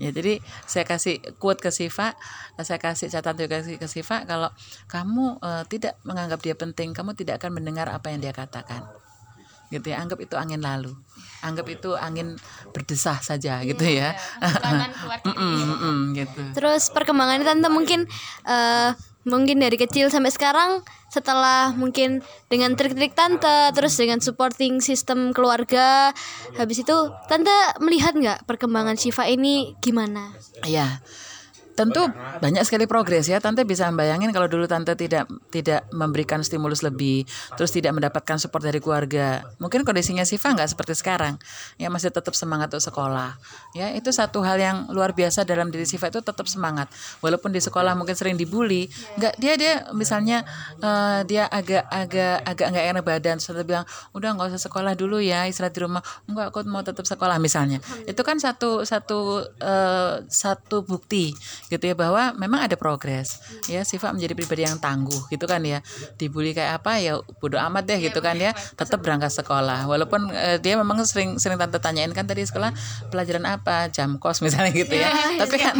Ya 0.01 0.09
jadi 0.09 0.41
saya 0.65 0.89
kasih 0.89 1.21
quote 1.37 1.61
ke 1.61 1.69
Siva 1.69 2.17
saya 2.57 2.81
kasih 2.81 3.13
catatan 3.13 3.45
juga 3.45 3.61
ke 3.61 3.85
Siva 3.85 4.25
kalau 4.25 4.49
kamu 4.89 5.37
eh, 5.37 5.63
tidak 5.69 5.93
menganggap 6.01 6.41
dia 6.41 6.57
penting 6.57 6.97
kamu 6.97 7.13
tidak 7.13 7.37
akan 7.37 7.61
mendengar 7.61 7.85
apa 7.93 8.09
yang 8.09 8.25
dia 8.25 8.33
katakan 8.33 8.89
gitu 9.69 9.85
ya 9.93 10.01
anggap 10.01 10.19
itu 10.21 10.35
angin 10.35 10.61
lalu. 10.61 10.93
Anggap 11.39 11.65
itu 11.71 11.95
angin 11.95 12.35
berdesah 12.75 13.21
saja 13.21 13.61
gitu 13.63 13.85
ya. 13.85 14.17
Mm-mm, 15.23 15.55
mm-mm, 15.69 15.97
gitu. 16.17 16.41
Terus 16.57 16.91
perkembangannya 16.91 17.45
tante 17.47 17.69
mungkin 17.71 18.09
eh, 18.43 18.91
mungkin 19.29 19.61
dari 19.61 19.77
kecil 19.77 20.09
sampai 20.09 20.33
sekarang 20.33 20.81
setelah 21.09 21.73
mungkin 21.73 22.21
dengan 22.47 22.77
trik-trik 22.77 23.17
tante 23.17 23.73
terus 23.73 23.97
dengan 23.97 24.21
supporting 24.21 24.77
sistem 24.79 25.33
keluarga 25.33 26.13
habis 26.55 26.85
itu 26.85 26.97
tante 27.27 27.51
melihat 27.81 28.13
nggak 28.13 28.45
perkembangan 28.45 28.95
Shiva 28.97 29.25
ini 29.29 29.73
gimana? 29.81 30.33
Ya, 30.65 31.01
tentu 31.75 32.03
banyak 32.39 32.63
sekali 32.65 32.85
progres 32.85 33.27
ya. 33.27 33.39
Tante 33.39 33.63
bisa 33.63 33.87
membayangin 33.87 34.29
kalau 34.35 34.47
dulu 34.51 34.65
tante 34.67 34.93
tidak 34.93 35.29
tidak 35.49 35.87
memberikan 35.95 36.43
stimulus 36.43 36.83
lebih, 36.83 37.23
terus 37.55 37.71
tidak 37.71 37.95
mendapatkan 37.95 38.37
support 38.39 38.65
dari 38.65 38.83
keluarga. 38.83 39.47
Mungkin 39.57 39.87
kondisinya 39.87 40.23
Siva 40.27 40.53
nggak 40.53 40.75
seperti 40.75 40.93
sekarang. 40.97 41.39
Ya 41.79 41.87
masih 41.87 42.11
tetap 42.11 42.35
semangat 42.35 42.73
untuk 42.73 42.83
sekolah. 42.91 43.39
Ya 43.77 43.91
itu 43.95 44.11
satu 44.11 44.43
hal 44.43 44.59
yang 44.59 44.77
luar 44.91 45.15
biasa 45.15 45.47
dalam 45.47 45.71
diri 45.71 45.87
Siva 45.87 46.11
itu 46.11 46.19
tetap 46.19 46.45
semangat. 46.45 46.91
Walaupun 47.23 47.53
di 47.53 47.61
sekolah 47.63 47.95
mungkin 47.95 48.13
sering 48.13 48.35
dibully, 48.35 48.91
nggak 49.19 49.39
dia 49.39 49.53
dia 49.55 49.73
misalnya 49.95 50.43
eh, 50.79 51.21
dia 51.25 51.47
agak 51.47 51.87
agak 51.87 52.35
agak 52.43 52.67
nggak 52.75 52.85
enak 52.95 53.03
badan, 53.03 53.37
tante 53.39 53.63
bilang 53.63 53.85
udah 54.11 54.29
nggak 54.35 54.55
usah 54.55 54.61
sekolah 54.69 54.93
dulu 54.99 55.23
ya 55.23 55.47
istirahat 55.47 55.73
di 55.75 55.81
rumah. 55.83 56.03
Enggak, 56.27 56.51
aku 56.51 56.65
mau 56.67 56.83
tetap 56.83 57.07
sekolah 57.07 57.39
misalnya. 57.39 57.79
Itu 58.03 58.21
kan 58.27 58.37
satu 58.37 58.83
satu 58.83 59.47
eh, 59.63 60.27
satu 60.27 60.83
bukti 60.83 61.31
gitu 61.69 61.93
ya 61.93 61.95
bahwa 61.95 62.33
memang 62.33 62.65
ada 62.65 62.73
progres. 62.73 63.37
Ya 63.69 63.85
Siva 63.85 64.09
menjadi 64.09 64.33
pribadi 64.33 64.65
yang 64.65 64.81
tangguh 64.81 65.29
gitu 65.29 65.45
kan 65.45 65.61
ya. 65.61 65.85
Dibully 66.17 66.57
kayak 66.57 66.81
apa 66.81 66.97
ya 66.97 67.21
bodo 67.37 67.61
amat 67.61 67.85
deh 67.85 67.99
gitu 68.01 68.19
kan 68.19 68.35
ya. 68.35 68.51
tetap 68.73 69.05
berangkat 69.05 69.29
sekolah. 69.29 69.85
Walaupun 69.85 70.33
eh, 70.33 70.57
dia 70.57 70.73
memang 70.73 71.05
sering 71.05 71.37
sering 71.37 71.61
tante 71.61 71.77
tanyain 71.77 72.09
kan 72.09 72.25
tadi 72.25 72.41
sekolah 72.41 72.73
pelajaran 73.13 73.45
apa? 73.45 73.93
Jam 73.93 74.17
kos 74.17 74.41
misalnya 74.45 74.73
gitu 74.73 74.97
ya. 74.97 75.13
Tapi 75.37 75.55
kan 75.61 75.75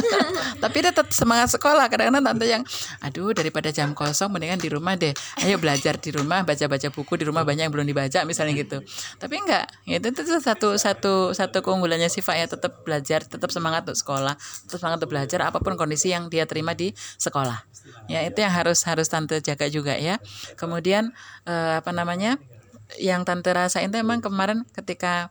tapi 0.62 0.76
dia 0.82 0.90
tetap 0.90 1.14
semangat 1.14 1.54
sekolah. 1.54 1.86
Kadang-kadang 1.86 2.34
tante 2.34 2.46
yang 2.50 2.62
aduh 2.98 3.30
daripada 3.30 3.70
jam 3.70 3.94
kosong 3.94 4.34
mendingan 4.34 4.58
di 4.58 4.66
rumah 4.66 4.98
deh. 4.98 5.14
Ayo 5.46 5.62
belajar 5.62 5.94
di 6.02 6.10
rumah 6.10 6.42
baca-baca 6.42 6.90
buku 6.90 7.22
di 7.22 7.24
rumah 7.30 7.46
banyak 7.46 7.70
yang 7.70 7.74
belum 7.74 7.86
dibaca 7.86 8.26
misalnya 8.26 8.58
gitu. 8.58 8.82
Tapi 9.22 9.34
enggak. 9.38 9.70
Ya 9.86 10.02
itu, 10.02 10.10
itu 10.10 10.42
satu 10.42 10.74
satu 10.74 11.30
satu 11.30 11.62
keunggulannya 11.62 12.10
Siva 12.10 12.34
ya. 12.34 12.50
Tetap 12.50 12.82
belajar 12.82 13.22
tetap 13.22 13.54
semangat 13.54 13.86
untuk 13.86 13.98
sekolah 14.00 14.34
tetap 14.66 14.78
semangat 14.80 15.03
untuk 15.04 15.12
belajar 15.12 15.52
apa 15.52 15.60
pun 15.60 15.76
kondisi 15.76 16.16
yang 16.16 16.32
dia 16.32 16.48
terima 16.48 16.72
di 16.72 16.96
sekolah. 17.20 17.68
Ya 18.08 18.24
itu 18.24 18.40
yang 18.40 18.48
harus 18.48 18.80
harus 18.88 19.12
tante 19.12 19.36
jaga 19.44 19.68
juga 19.68 19.92
ya. 20.00 20.16
Kemudian 20.56 21.12
eh, 21.44 21.84
apa 21.84 21.92
namanya 21.92 22.40
yang 22.96 23.28
tante 23.28 23.52
rasain 23.52 23.92
itu 23.92 24.00
emang 24.00 24.24
kemarin 24.24 24.64
ketika 24.72 25.28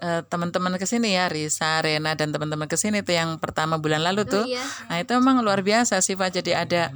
eh, 0.00 0.24
teman-teman 0.24 0.80
ke 0.80 0.88
sini 0.88 1.12
ya 1.12 1.28
Risa, 1.28 1.84
Rena 1.84 2.16
dan 2.16 2.32
teman-teman 2.32 2.64
ke 2.64 2.80
sini 2.80 3.04
tuh 3.04 3.12
yang 3.12 3.36
pertama 3.36 3.76
bulan 3.76 4.00
lalu 4.00 4.24
tuh, 4.24 4.48
iya. 4.48 4.64
nah 4.88 4.96
itu 4.96 5.12
emang 5.12 5.44
luar 5.44 5.60
biasa 5.60 6.00
sih 6.00 6.16
Pak. 6.16 6.40
Jadi 6.40 6.56
ada 6.56 6.88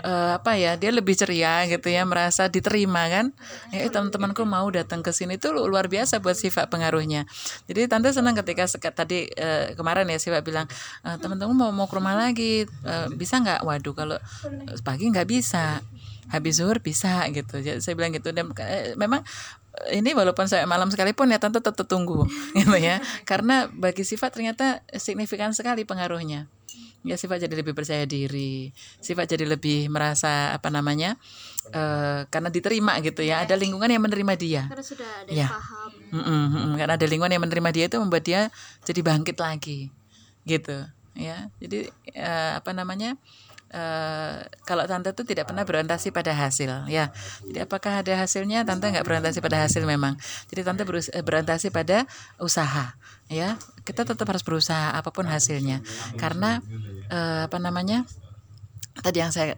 eh, 0.00 0.30
apa 0.40 0.56
ya 0.56 0.80
dia 0.80 0.88
lebih 0.88 1.12
ceria 1.12 1.68
gitu 1.68 1.92
ya 1.92 2.08
merasa 2.08 2.48
diterima 2.48 3.04
kan? 3.12 3.36
Ya 3.68 3.84
eh, 3.84 3.90
teman-temanku 3.92 4.40
mau 4.48 4.64
datang 4.72 5.04
ke 5.04 5.12
sini. 5.12 5.36
Tuh 5.36 5.52
lu- 5.52 5.68
luar 5.68 5.92
biasa 5.92 6.24
buat 6.24 6.34
sifat 6.34 6.72
pengaruhnya. 6.72 7.28
Jadi 7.68 7.84
tante 7.92 8.08
senang 8.16 8.32
ketika 8.32 8.64
seka- 8.64 8.96
tadi 8.96 9.28
eh, 9.28 9.76
kemarin 9.76 10.08
ya 10.08 10.16
sifat 10.16 10.40
bilang 10.40 10.64
"Eh, 11.04 11.16
teman-teman 11.20 11.52
mau 11.52 11.70
mau 11.76 11.86
ke 11.86 11.94
rumah 12.00 12.16
lagi. 12.16 12.64
Eh, 12.64 13.06
bisa 13.12 13.36
nggak? 13.44 13.60
Waduh 13.68 13.92
kalau 13.92 14.16
pagi 14.80 15.12
nggak 15.12 15.28
bisa. 15.28 15.84
Habis 16.32 16.64
zuhur 16.64 16.80
bisa 16.80 17.28
gitu. 17.28 17.60
Jadi 17.60 17.84
saya 17.84 17.92
bilang 17.92 18.16
gitu. 18.16 18.32
Dan 18.32 18.48
eh, 18.56 18.96
memang 18.96 19.20
ini 19.92 20.12
walaupun 20.12 20.48
saya 20.48 20.68
malam 20.68 20.88
sekalipun 20.92 21.32
ya 21.32 21.40
tante 21.40 21.60
tetap 21.60 21.84
tunggu 21.84 22.24
gitu 22.58 22.76
ya. 22.80 23.00
Karena 23.28 23.68
bagi 23.68 24.04
sifat 24.04 24.32
ternyata 24.36 24.80
signifikan 24.96 25.52
sekali 25.52 25.84
pengaruhnya 25.84 26.48
ya 27.02 27.18
sifat 27.18 27.42
jadi 27.42 27.54
lebih 27.58 27.74
percaya 27.74 28.06
diri 28.06 28.70
sifat 28.98 29.34
jadi 29.34 29.44
lebih 29.44 29.90
merasa 29.90 30.54
apa 30.54 30.70
namanya 30.70 31.18
eh 31.70 32.20
karena 32.26 32.46
diterima 32.46 32.98
gitu 33.02 33.22
ya 33.22 33.42
ada 33.42 33.54
lingkungan 33.54 33.90
yang 33.90 34.02
menerima 34.02 34.34
dia 34.38 34.62
Karena 34.70 34.84
sudah 34.86 35.08
ada 35.22 35.30
Ya. 35.30 35.48
paham. 35.50 35.90
Mm-mm, 36.12 36.42
mm-mm. 36.52 36.72
karena 36.76 36.94
ada 36.94 37.06
lingkungan 37.08 37.32
yang 37.32 37.42
menerima 37.42 37.70
dia 37.72 37.84
itu 37.90 37.96
membuat 37.98 38.22
dia 38.22 38.40
jadi 38.84 39.00
bangkit 39.02 39.36
lagi 39.40 39.88
gitu 40.44 40.76
ya 41.12 41.48
jadi 41.58 41.90
eh, 42.12 42.52
apa 42.56 42.70
namanya 42.72 43.16
eh, 43.72 44.34
kalau 44.68 44.84
tante 44.84 45.10
tuh 45.16 45.24
tidak 45.24 45.48
pernah 45.48 45.64
berorientasi 45.64 46.12
pada 46.12 46.36
hasil 46.36 46.86
ya. 46.86 47.10
Jadi 47.42 47.58
apakah 47.64 48.04
ada 48.04 48.12
hasilnya? 48.20 48.62
Tante 48.68 48.92
nggak 48.92 49.04
berorientasi 49.04 49.40
pada 49.40 49.64
hasil 49.64 49.82
memang. 49.88 50.14
Jadi 50.52 50.60
tante 50.62 50.84
eh, 50.84 51.22
berorientasi 51.24 51.72
pada 51.72 52.04
usaha 52.38 52.94
ya. 53.32 53.56
Kita 53.82 54.06
tetap 54.06 54.28
harus 54.28 54.44
berusaha 54.44 54.92
apa 54.92 55.08
pun 55.10 55.24
hasilnya. 55.24 55.80
Karena 56.20 56.60
eh, 57.08 57.48
apa 57.48 57.58
namanya 57.58 58.04
tadi 59.00 59.24
yang 59.24 59.32
saya 59.32 59.56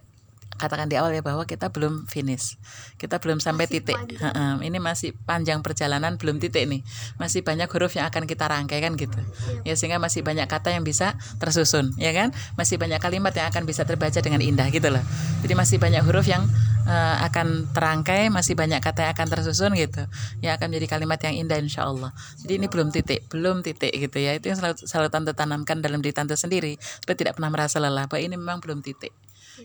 katakan 0.56 0.86
di 0.86 0.96
awal 0.96 1.12
ya 1.14 1.22
bahwa 1.22 1.44
kita 1.44 1.70
belum 1.70 2.06
finish. 2.06 2.58
Kita 2.96 3.18
belum 3.18 3.38
sampai 3.42 3.66
titik. 3.66 3.96
Heeh, 3.96 4.52
ini 4.64 4.78
masih 4.78 5.14
panjang 5.26 5.60
perjalanan 5.60 6.16
belum 6.16 6.38
titik 6.40 6.66
nih. 6.66 6.80
Masih 7.18 7.44
banyak 7.44 7.68
huruf 7.70 7.94
yang 7.94 8.06
akan 8.08 8.24
kita 8.24 8.46
rangkai 8.46 8.80
kan 8.80 8.94
gitu. 8.94 9.18
Ya 9.66 9.74
sehingga 9.74 9.98
masih 10.02 10.22
banyak 10.22 10.46
kata 10.46 10.74
yang 10.74 10.86
bisa 10.86 11.18
tersusun 11.38 11.94
ya 12.00 12.14
kan? 12.14 12.30
Masih 12.58 12.78
banyak 12.78 12.98
kalimat 12.98 13.34
yang 13.34 13.50
akan 13.50 13.66
bisa 13.66 13.82
terbaca 13.84 14.18
dengan 14.18 14.40
indah 14.40 14.68
gitu 14.70 14.88
loh. 14.90 15.02
Jadi 15.42 15.54
masih 15.56 15.76
banyak 15.78 16.02
huruf 16.06 16.26
yang 16.26 16.46
eh, 16.86 17.16
akan 17.26 17.70
terangkai 17.74 18.30
masih 18.32 18.54
banyak 18.56 18.80
kata 18.80 19.10
yang 19.10 19.12
akan 19.14 19.26
tersusun 19.28 19.72
gitu. 19.74 20.06
Yang 20.40 20.52
akan 20.60 20.66
menjadi 20.70 20.86
kalimat 20.98 21.20
yang 21.24 21.34
indah 21.46 21.58
insya 21.60 21.86
Allah 21.88 22.12
jadi 22.44 22.60
ini 22.60 22.66
belum 22.68 22.88
titik 22.92 23.20
belum 23.30 23.64
titik 23.64 23.92
gitu 23.92 24.18
ya. 24.20 24.36
Itu 24.36 24.52
yang 24.52 24.58
selalu, 24.58 24.74
selalu 24.84 25.08
tante 25.08 25.32
tanamkan 25.32 25.78
dalam 25.80 26.00
diri 26.04 26.12
tante 26.12 26.34
sendiri 26.36 26.76
supaya 27.00 27.16
tidak 27.16 27.38
pernah 27.38 27.50
merasa 27.52 27.78
lelah 27.78 28.04
bahwa 28.04 28.20
ini 28.20 28.36
memang 28.36 28.58
belum 28.60 28.84
titik 28.84 29.12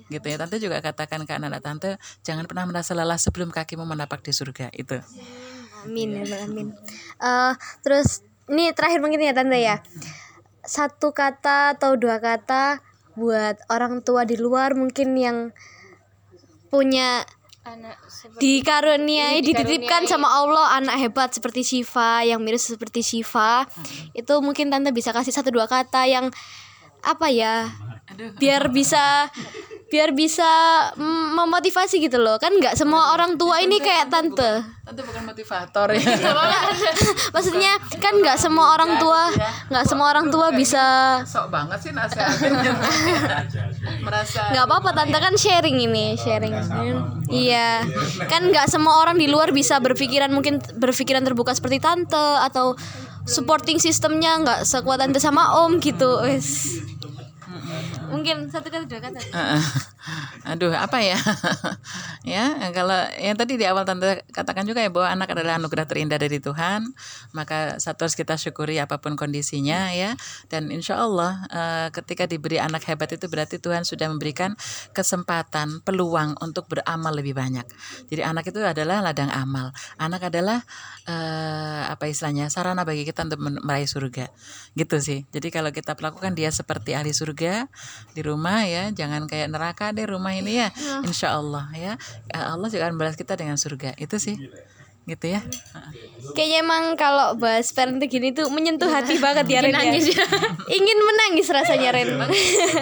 gitu 0.10 0.26
ya. 0.26 0.38
Tante 0.38 0.58
juga 0.62 0.80
katakan 0.80 1.26
ke 1.26 1.34
anak-anak 1.36 1.62
tante 1.62 1.90
jangan 2.22 2.46
pernah 2.46 2.66
merasa 2.70 2.94
lelah 2.94 3.18
sebelum 3.18 3.50
kakimu 3.50 3.84
menapak 3.86 4.22
di 4.22 4.32
surga. 4.34 4.70
Itu. 4.74 5.00
Amin, 5.86 6.24
ya, 6.24 6.44
amin. 6.44 6.76
Eh, 7.20 7.54
terus 7.86 8.24
ini 8.52 8.74
terakhir 8.76 9.00
mungkin 9.00 9.22
ya 9.24 9.32
tante 9.32 9.58
ya. 9.60 9.80
Satu 10.66 11.16
kata 11.16 11.80
atau 11.80 11.96
dua 11.96 12.20
kata 12.20 12.84
buat 13.16 13.60
orang 13.68 14.06
tua 14.06 14.24
di 14.24 14.40
luar 14.40 14.76
mungkin 14.78 15.16
yang 15.18 15.38
punya 16.70 17.26
anak 17.66 17.98
dikaruniai 18.40 19.44
dititipkan 19.44 20.08
sama 20.08 20.26
Allah 20.26 20.80
anak 20.80 20.96
hebat 20.98 21.30
seperti 21.36 21.62
Shiva 21.62 22.24
yang 22.26 22.42
mirip 22.42 22.62
seperti 22.62 23.04
Shiva. 23.04 23.68
Itu 24.16 24.40
mungkin 24.42 24.74
tante 24.74 24.90
bisa 24.96 25.14
kasih 25.14 25.34
satu 25.34 25.54
dua 25.54 25.70
kata 25.70 26.08
yang 26.10 26.32
apa 27.00 27.32
ya 27.32 27.72
biar 28.18 28.74
bisa 28.74 29.30
biar 29.90 30.14
bisa 30.14 30.46
memotivasi 31.34 31.98
gitu 31.98 32.22
loh. 32.22 32.38
Kan 32.38 32.62
nggak 32.62 32.78
semua 32.78 33.18
orang 33.18 33.36
tua 33.42 33.58
ini 33.60 33.82
kayak 33.82 34.14
tante. 34.14 34.62
tante 34.86 35.02
bukan 35.02 35.26
motivator 35.26 35.90
ya. 35.98 36.02
Maksudnya 37.36 37.78
kan 37.98 38.14
nggak 38.22 38.38
semua 38.38 38.78
orang 38.78 39.02
tua 39.02 39.34
nggak 39.70 39.86
semua 39.90 40.08
orang 40.14 40.30
tua 40.30 40.54
bisa 40.54 41.18
sok 41.26 41.50
banget 41.50 41.90
sih 41.90 41.92
nasihatin. 41.94 42.54
Merasa 44.06 44.54
nggak 44.54 44.66
apa-apa 44.70 44.90
tante 44.94 45.18
kan 45.18 45.34
sharing 45.36 45.78
ini 45.82 46.14
sharing. 46.22 46.54
iya. 47.34 47.82
Kan 48.30 48.54
nggak 48.54 48.70
semua 48.70 49.02
orang 49.02 49.18
di 49.18 49.26
luar 49.26 49.50
bisa 49.50 49.82
berpikiran 49.82 50.30
mungkin 50.30 50.62
berpikiran 50.78 51.26
terbuka 51.26 51.58
seperti 51.58 51.82
tante 51.82 52.30
atau 52.46 52.78
supporting 53.26 53.82
sistemnya 53.82 54.38
nggak 54.42 54.60
sekuat 54.70 55.02
tante 55.02 55.18
sama 55.18 55.66
om 55.66 55.82
gitu. 55.82 56.22
Wes 56.22 56.78
mungkin 58.10 58.38
satu 58.50 58.68
kata 58.68 58.86
dua 58.90 59.02
kata. 59.02 59.20
Aduh, 60.48 60.74
apa 60.74 61.04
ya? 61.04 61.20
ya, 62.36 62.72
kalau 62.72 62.96
yang 63.20 63.36
tadi 63.36 63.60
di 63.60 63.66
awal 63.68 63.84
tante 63.84 64.24
katakan 64.32 64.66
juga 64.66 64.82
ya 64.82 64.90
bahwa 64.90 65.12
anak 65.12 65.36
adalah 65.36 65.60
anugerah 65.60 65.86
terindah 65.86 66.18
dari 66.18 66.42
Tuhan, 66.42 66.90
maka 67.36 67.78
satu 67.78 68.08
harus 68.08 68.16
kita 68.16 68.40
syukuri 68.40 68.80
apa 68.82 68.98
pun 68.98 69.14
kondisinya 69.20 69.92
ya. 69.94 70.16
Dan 70.48 70.72
insya 70.74 71.04
Allah 71.04 71.44
eh, 71.52 71.88
ketika 71.94 72.26
diberi 72.26 72.58
anak 72.58 72.88
hebat 72.88 73.14
itu 73.14 73.30
berarti 73.30 73.62
Tuhan 73.62 73.84
sudah 73.84 74.10
memberikan 74.10 74.56
kesempatan, 74.96 75.84
peluang 75.84 76.40
untuk 76.42 76.66
beramal 76.72 77.14
lebih 77.14 77.38
banyak. 77.38 77.68
Jadi 78.10 78.22
anak 78.24 78.50
itu 78.50 78.64
adalah 78.64 79.04
ladang 79.04 79.30
amal. 79.30 79.76
Anak 80.00 80.32
adalah 80.32 80.64
eh, 81.06 81.84
apa 81.90 82.10
istilahnya 82.10 82.48
sarana 82.50 82.88
bagi 82.88 83.04
kita 83.06 83.28
untuk 83.28 83.42
meraih 83.44 83.86
surga, 83.86 84.32
gitu 84.74 84.98
sih. 84.98 85.28
Jadi 85.30 85.54
kalau 85.54 85.70
kita 85.70 85.94
perlakukan 85.94 86.34
dia 86.34 86.50
seperti 86.50 86.96
ahli 86.96 87.12
surga 87.12 87.68
di 88.16 88.22
rumah 88.24 88.66
ya, 88.66 88.90
jangan 88.96 89.30
kayak 89.30 89.52
neraka 89.52 89.92
deh 90.00 90.08
rumah 90.08 90.32
ini 90.32 90.64
ya, 90.64 90.72
insya 91.04 91.36
Allah 91.36 91.68
ya. 91.76 92.00
Eh, 92.28 92.40
Allah 92.40 92.66
juga 92.66 92.88
akan 92.88 92.96
membalas 92.96 93.20
kita 93.20 93.36
dengan 93.36 93.60
surga. 93.60 94.00
Itu 94.00 94.16
sih, 94.16 94.40
gitu 95.04 95.26
ya. 95.28 95.44
Kayaknya 96.30 96.58
emang 96.62 96.84
kalau 96.94 97.34
bahas 97.34 97.74
parenting 97.74 98.06
gini 98.06 98.30
tuh 98.30 98.46
menyentuh 98.48 98.86
hati 98.86 99.18
banget 99.18 99.50
ya 99.50 99.60
Ren 99.60 99.74
ya. 99.74 99.90
Ingin 100.70 101.00
menangis 101.02 101.50
rasanya 101.50 101.90
Ren. 101.90 102.14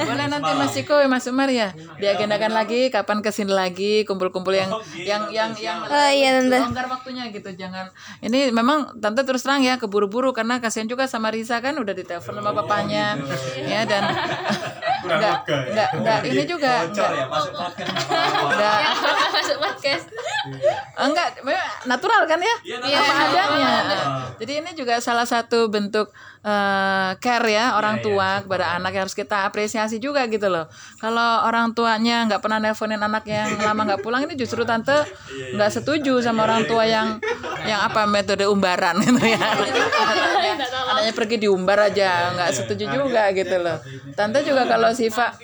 boleh 0.03 0.27
nanti 0.27 0.51
Mas 0.51 0.75
Ciko 0.75 0.99
Mas 1.07 1.23
Umar 1.25 1.47
ya 1.47 1.71
diagendakan 1.95 2.51
lagi 2.51 2.91
kapan 2.91 3.23
ke 3.23 3.31
sini 3.31 3.55
lagi 3.55 4.03
kumpul-kumpul 4.03 4.51
yang 4.51 4.67
yang 4.99 5.31
yang 5.31 5.55
yang 5.55 5.79
Oh 5.87 6.09
iya 6.11 6.43
tante. 6.43 6.59
longgar 6.59 6.87
waktunya 6.91 7.31
gitu. 7.31 7.47
Jangan. 7.55 7.87
Ini 8.19 8.51
memang 8.51 8.99
tante 8.99 9.23
terus 9.23 9.47
terang 9.47 9.63
ya 9.63 9.79
keburu-buru 9.79 10.35
karena 10.35 10.59
kasihan 10.59 10.89
juga 10.89 11.07
sama 11.07 11.31
Risa 11.31 11.63
kan 11.63 11.79
udah 11.79 11.95
ditelepon 11.95 12.35
sama 12.35 12.51
papanya. 12.51 13.15
Ya 13.63 13.87
dan 13.87 14.03
enggak 15.07 15.37
enggak 15.47 15.89
enggak 15.95 16.19
ini 16.27 16.43
juga 16.43 16.71
enggak 16.85 17.09
enggak 18.51 18.81
Masuk 19.31 19.57
podcast. 19.61 20.05
enggak 20.97 21.27
memang 21.45 21.67
natural 21.85 22.21
kan 22.25 22.39
ya? 22.41 22.55
Apa 22.83 23.13
adanya. 23.29 23.73
jadi 24.41 24.53
ini 24.65 24.71
juga 24.75 24.99
salah 24.99 25.25
satu 25.25 25.69
bentuk 25.71 26.11
eh, 26.47 27.11
care 27.19 27.49
ya 27.51 27.75
orang 27.75 27.99
tua 27.99 28.39
kepada 28.47 28.79
anak 28.79 28.91
yang 28.95 29.03
harus 29.05 29.17
kita 29.17 29.43
apresiasi 29.43 29.99
juga 29.99 30.23
gitu 30.31 30.47
loh. 30.47 30.65
Kalau 30.97 31.43
orang 31.43 31.75
tuanya 31.75 32.23
nggak 32.25 32.39
pernah 32.39 32.59
nelponin 32.63 33.03
anak 33.03 33.27
yang 33.27 33.59
lama 33.59 33.81
nggak 33.83 34.01
pulang 34.01 34.23
ini 34.23 34.39
justru 34.39 34.63
tante 34.63 34.95
nggak 35.55 35.71
setuju 35.75 36.23
sama 36.23 36.47
orang 36.47 36.63
tua 36.65 36.87
yang 36.87 37.19
yang 37.67 37.83
apa 37.83 38.07
metode 38.07 38.47
umbaran 38.47 38.95
gitu 39.03 39.19
ya. 39.27 39.39
Anaknya, 40.07 40.53
anaknya 40.87 41.13
pergi 41.13 41.35
diumbar 41.43 41.79
aja 41.91 42.31
nggak 42.33 42.49
setuju 42.55 42.83
juga 42.87 43.29
gitu 43.35 43.55
loh. 43.59 43.77
tante 44.15 44.41
juga 44.41 44.63
kalau 44.65 44.89
Siva 44.95 45.35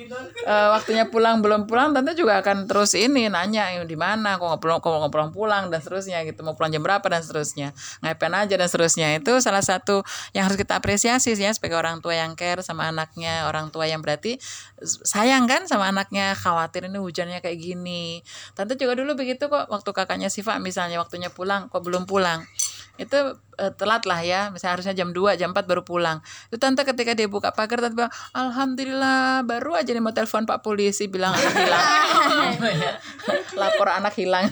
eh, 0.48 0.68
waktunya 0.74 1.06
pulang 1.12 1.44
belum 1.44 1.68
pulang 1.70 1.92
tante 1.94 2.16
juga 2.16 2.39
akan 2.42 2.66
terus 2.70 2.96
ini 2.96 3.28
nanya 3.28 3.76
"Eh, 3.76 3.84
di 3.86 3.98
mana? 4.00 4.39
Kok 4.39 4.46
nggak 4.56 4.62
pulang 4.63 4.80
kok 4.80 4.89
nggak 5.04 5.13
pulang 5.13 5.32
pulang? 5.36 5.63
Dan 5.70 5.80
seterusnya 5.84 6.24
gitu. 6.26 6.42
Mau 6.46 6.56
pulang 6.56 6.72
jam 6.72 6.82
berapa 6.82 7.04
dan 7.06 7.22
seterusnya. 7.22 7.76
Ngapain 8.02 8.34
aja 8.34 8.56
dan 8.56 8.68
seterusnya. 8.70 9.08
Itu 9.20 9.38
salah 9.44 9.62
satu 9.62 10.02
yang 10.32 10.48
harus 10.48 10.56
kita 10.58 10.78
apresiasi 10.80 10.92
sih 10.97 11.10
ya 11.12 11.51
sebagai 11.51 11.77
orang 11.77 11.99
tua 11.99 12.17
yang 12.17 12.34
care 12.34 12.62
sama 12.62 12.89
anaknya 12.89 13.45
orang 13.47 13.69
tua 13.69 13.86
yang 13.86 14.01
berarti 14.03 14.38
sayang 14.84 15.45
kan 15.45 15.65
sama 15.65 15.89
anaknya 15.89 16.34
khawatir 16.38 16.89
ini 16.89 16.99
hujannya 16.99 17.39
kayak 17.39 17.60
gini. 17.60 18.21
Tante 18.58 18.75
juga 18.75 18.97
dulu 18.97 19.17
begitu 19.17 19.47
kok 19.47 19.69
waktu 19.69 19.89
kakaknya 19.93 20.29
Siva 20.32 20.58
misalnya 20.58 20.99
waktunya 20.99 21.32
pulang 21.32 21.69
kok 21.69 21.82
belum 21.82 22.06
pulang. 22.10 22.45
Itu 22.97 23.41
eh, 23.60 23.72
telat 23.74 24.04
lah 24.06 24.20
ya. 24.22 24.42
Misalnya 24.50 24.74
harusnya 24.80 24.94
jam 24.96 25.10
2 25.12 25.39
jam 25.39 25.52
4 25.52 25.66
baru 25.66 25.82
pulang. 25.86 26.20
Itu 26.50 26.58
tante 26.58 26.82
ketika 26.86 27.13
dia 27.13 27.28
buka 27.30 27.54
pagar 27.54 27.82
tante 27.82 27.96
bilang 27.98 28.13
alhamdulillah 28.34 29.46
baru 29.46 29.78
aja 29.78 29.92
nih 29.94 30.04
mau 30.04 30.13
telepon 30.16 30.46
pak 30.46 30.66
polisi 30.66 31.06
bilang 31.10 31.34
anak 31.36 31.54
hilang 31.54 31.84
lapor 33.60 33.88
anak 33.89 34.13
hilang. 34.18 34.50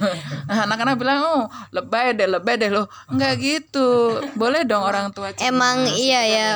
Anak-anak 0.48 0.96
bilang 1.00 1.20
oh 1.24 1.44
lebay 1.74 2.14
deh 2.14 2.28
lebay 2.30 2.56
deh 2.60 2.70
lo 2.70 2.88
nggak 3.12 3.34
gitu. 3.42 4.20
Boleh 4.38 4.64
dong 4.66 4.84
orang 4.86 5.10
tua 5.14 5.34
cemas. 5.34 5.50
Emang 5.50 5.78
iya 5.98 6.22
ya. 6.26 6.50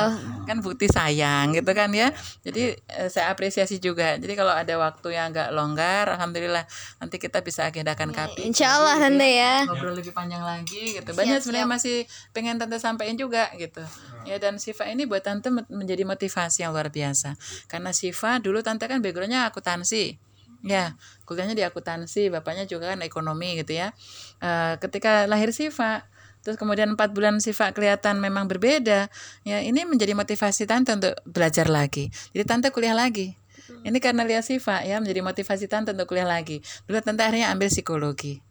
kan. 0.45 0.61
Bukti 0.61 0.85
sayang 0.89 1.53
gitu 1.57 1.71
kan 1.73 1.89
ya. 1.91 2.13
Jadi 2.45 2.77
eh, 2.77 3.09
saya 3.09 3.33
apresiasi 3.33 3.81
juga. 3.81 4.17
Jadi 4.17 4.33
kalau 4.37 4.53
ada 4.53 4.77
waktu 4.77 5.17
yang 5.17 5.33
agak 5.33 5.49
longgar 5.53 6.05
alhamdulillah 6.15 6.65
nanti 7.01 7.17
kita 7.17 7.41
bisa 7.41 7.65
agendakan 7.67 8.13
kapi 8.13 8.45
Insya 8.45 8.77
Allah 8.77 9.01
tante 9.01 9.25
ya. 9.25 9.65
ngobrol 9.65 9.97
lebih 9.97 10.13
panjang 10.13 10.41
lagi 10.45 11.01
gitu. 11.01 11.11
Banyak 11.11 11.41
sebenarnya 11.41 11.69
masih 11.69 11.97
pengen 12.35 12.59
tante 12.59 12.75
sampaikan 12.83 13.15
juga 13.15 13.47
gitu. 13.55 13.79
Ya 14.27 14.35
dan 14.35 14.59
Siva 14.59 14.83
ini 14.91 15.07
buat 15.07 15.23
tante 15.23 15.47
menjadi 15.71 16.03
motivasi 16.03 16.67
yang 16.67 16.75
luar 16.75 16.91
biasa. 16.91 17.39
Karena 17.71 17.95
Siva 17.95 18.43
dulu 18.43 18.59
tante 18.59 18.91
kan 18.91 18.99
backgroundnya 18.99 19.47
akuntansi. 19.47 20.19
Ya 20.67 20.99
kuliahnya 21.23 21.55
di 21.55 21.63
akuntansi 21.63 22.27
bapaknya 22.27 22.67
juga 22.67 22.91
kan 22.91 22.99
ekonomi 22.99 23.55
gitu 23.63 23.79
ya. 23.79 23.95
Eh, 24.43 24.75
ketika 24.83 25.23
lahir 25.31 25.55
Siva 25.55 26.03
terus 26.43 26.59
kemudian 26.59 26.93
empat 26.93 27.15
bulan 27.15 27.39
Siva 27.39 27.71
kelihatan 27.71 28.21
memang 28.21 28.45
berbeda 28.45 29.09
ya 29.41 29.57
ini 29.65 29.81
menjadi 29.87 30.13
motivasi 30.13 30.67
tante 30.67 30.91
untuk 30.91 31.15
belajar 31.23 31.71
lagi. 31.71 32.11
Jadi 32.35 32.43
tante 32.43 32.67
kuliah 32.75 32.93
lagi. 32.93 33.39
Ini 33.81 33.97
karena 33.97 34.27
lihat 34.27 34.45
Siva 34.45 34.83
ya 34.85 35.01
menjadi 35.01 35.25
motivasi 35.25 35.65
tante 35.71 35.95
untuk 35.95 36.11
kuliah 36.11 36.27
lagi. 36.27 36.61
Dulu 36.85 37.01
tante 37.01 37.25
akhirnya 37.25 37.49
ambil 37.49 37.71
psikologi 37.71 38.44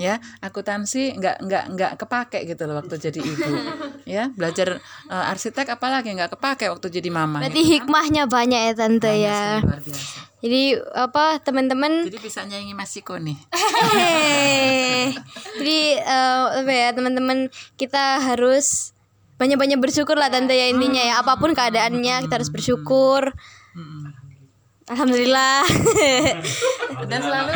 ya 0.00 0.16
akuntansi 0.40 1.20
nggak 1.20 1.36
nggak 1.44 1.64
nggak 1.76 1.92
kepake 2.00 2.48
gitu 2.48 2.64
loh 2.64 2.80
waktu 2.80 2.96
jadi 2.96 3.20
ibu 3.20 3.52
ya 4.16 4.32
belajar 4.32 4.80
eh, 5.12 5.32
arsitek 5.32 5.76
apalagi 5.76 6.16
nggak 6.16 6.40
kepake 6.40 6.72
waktu 6.72 6.88
jadi 6.88 7.12
mama 7.12 7.44
Berarti 7.44 7.62
hikmahnya 7.62 8.24
banyak 8.24 8.60
ya 8.64 8.72
tante 8.72 9.12
ya. 9.12 9.60
luar 9.60 9.80
biasa 9.84 10.32
Jadi 10.40 10.72
apa 10.96 11.36
teman-teman 11.44 12.08
jadi 12.08 12.16
bisa 12.16 12.40
nyanyi 12.48 12.72
Mas 12.72 12.96
Siko 12.96 13.20
nih. 13.20 13.36
Jadi 15.60 15.78
eh, 16.00 16.44
apa 16.64 16.72
ya 16.72 16.96
teman-teman 16.96 17.52
kita 17.76 18.24
harus 18.24 18.96
banyak-banyak 19.36 19.76
bersyukur 19.76 20.16
lah 20.16 20.32
tante 20.32 20.56
ya 20.56 20.72
intinya 20.72 21.04
ya 21.04 21.20
apa 21.20 21.36
pun 21.36 21.52
keadaannya 21.52 22.24
kita 22.24 22.40
harus 22.40 22.48
bersyukur. 22.48 23.36
Alhamdulillah. 24.90 25.62
dan 27.00 27.18
selalu 27.18 27.48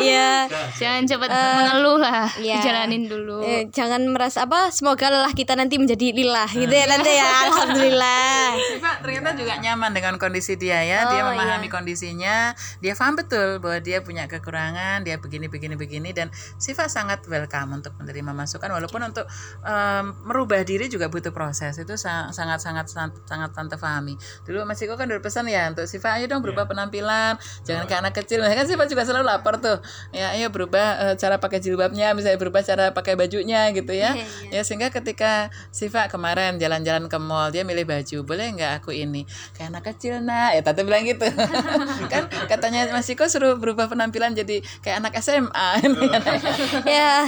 Iya. 0.00 0.48
Jangan 0.72 1.02
cepat 1.04 1.28
mengeluh 1.28 1.98
lah. 1.98 2.26
iya. 2.36 2.56
Dijalanin 2.58 3.04
dulu. 3.04 3.40
Eh, 3.40 3.68
jangan 3.68 4.00
merasa 4.06 4.44
apa 4.44 4.68
semoga 4.70 5.08
lelah 5.08 5.30
kita 5.30 5.52
nanti 5.52 5.76
menjadi 5.76 6.12
lillah 6.12 6.48
gitu 6.48 6.68
ya 6.68 6.86
tante 6.86 7.12
ya. 7.12 7.28
Alhamdulillah. 7.46 8.44
Siva 8.56 8.90
ternyata 9.00 9.30
juga 9.34 9.54
nyaman 9.56 9.90
dengan 9.90 10.14
kondisi 10.16 10.56
dia 10.56 10.80
ya 10.80 11.04
dia 11.06 11.20
Oh, 11.20 11.30
memahami 11.30 11.68
kondisinya 11.68 12.52
dia 12.78 12.94
paham 12.94 13.14
betul 13.14 13.58
bahwa 13.58 13.78
dia 13.78 14.00
punya 14.00 14.24
kekurangan 14.24 15.02
dia 15.02 15.16
begini 15.16 15.46
begini 15.46 15.74
begini 15.74 16.10
dan 16.10 16.28
Siva 16.56 16.86
sangat 16.86 17.24
welcome 17.26 17.76
untuk 17.76 17.92
menerima 17.96 18.32
masukan 18.32 18.70
walaupun 18.70 19.04
untuk 19.04 19.28
em, 19.62 20.04
merubah 20.22 20.62
diri 20.62 20.86
juga 20.86 21.06
butuh 21.06 21.30
proses 21.30 21.76
itu 21.76 21.94
sa- 21.94 22.30
sangat 22.30 22.58
sangat 22.58 22.86
sangat 22.86 23.12
sangat 23.22 23.50
tante 23.50 23.76
pahami 23.76 24.16
dulu 24.42 24.64
Mas 24.64 24.80
Iko 24.80 24.94
kan 24.94 25.06
udah 25.06 25.20
pesan 25.20 25.44
ya 25.44 25.68
untuk 25.68 25.89
Siva 25.90 26.14
ayo 26.14 26.30
dong 26.30 26.46
berubah 26.46 26.70
penampilan. 26.70 27.34
Jangan 27.66 27.90
kayak 27.90 28.00
anak 28.06 28.14
kecil. 28.22 28.46
Kan 28.46 28.66
Siva 28.70 28.86
juga 28.86 29.02
selalu 29.02 29.26
lapor 29.26 29.58
tuh. 29.58 29.82
Ya 30.14 30.30
ayo 30.38 30.46
berubah 30.54 31.10
eh, 31.10 31.14
cara 31.18 31.42
pakai 31.42 31.58
jilbabnya 31.58 32.14
misalnya 32.14 32.38
berubah 32.38 32.62
cara 32.62 32.94
pakai 32.94 33.18
bajunya 33.18 33.74
gitu 33.74 33.90
ya. 33.90 34.14
Ya 34.54 34.62
sehingga 34.62 34.94
ketika 34.94 35.50
Siva 35.74 36.06
kemarin 36.06 36.62
jalan-jalan 36.62 37.10
ke 37.10 37.18
mall 37.18 37.50
dia 37.50 37.66
milih 37.66 37.82
baju 37.82 38.18
boleh 38.22 38.46
nggak 38.54 38.72
aku 38.78 38.94
ini? 38.94 39.26
Kayak 39.58 39.74
anak 39.74 39.84
kecil 39.90 40.22
nak. 40.22 40.54
Ya 40.54 40.60
tante 40.62 40.86
bilang 40.86 41.02
gitu. 41.02 41.26
Kan 42.12 42.30
katanya 42.46 42.86
Mas 42.94 43.10
Iko 43.10 43.26
suruh 43.26 43.58
berubah 43.58 43.90
penampilan 43.90 44.38
jadi 44.38 44.62
kayak 44.84 45.02
anak 45.02 45.18
SMA 45.18 45.68
ya. 46.86 47.26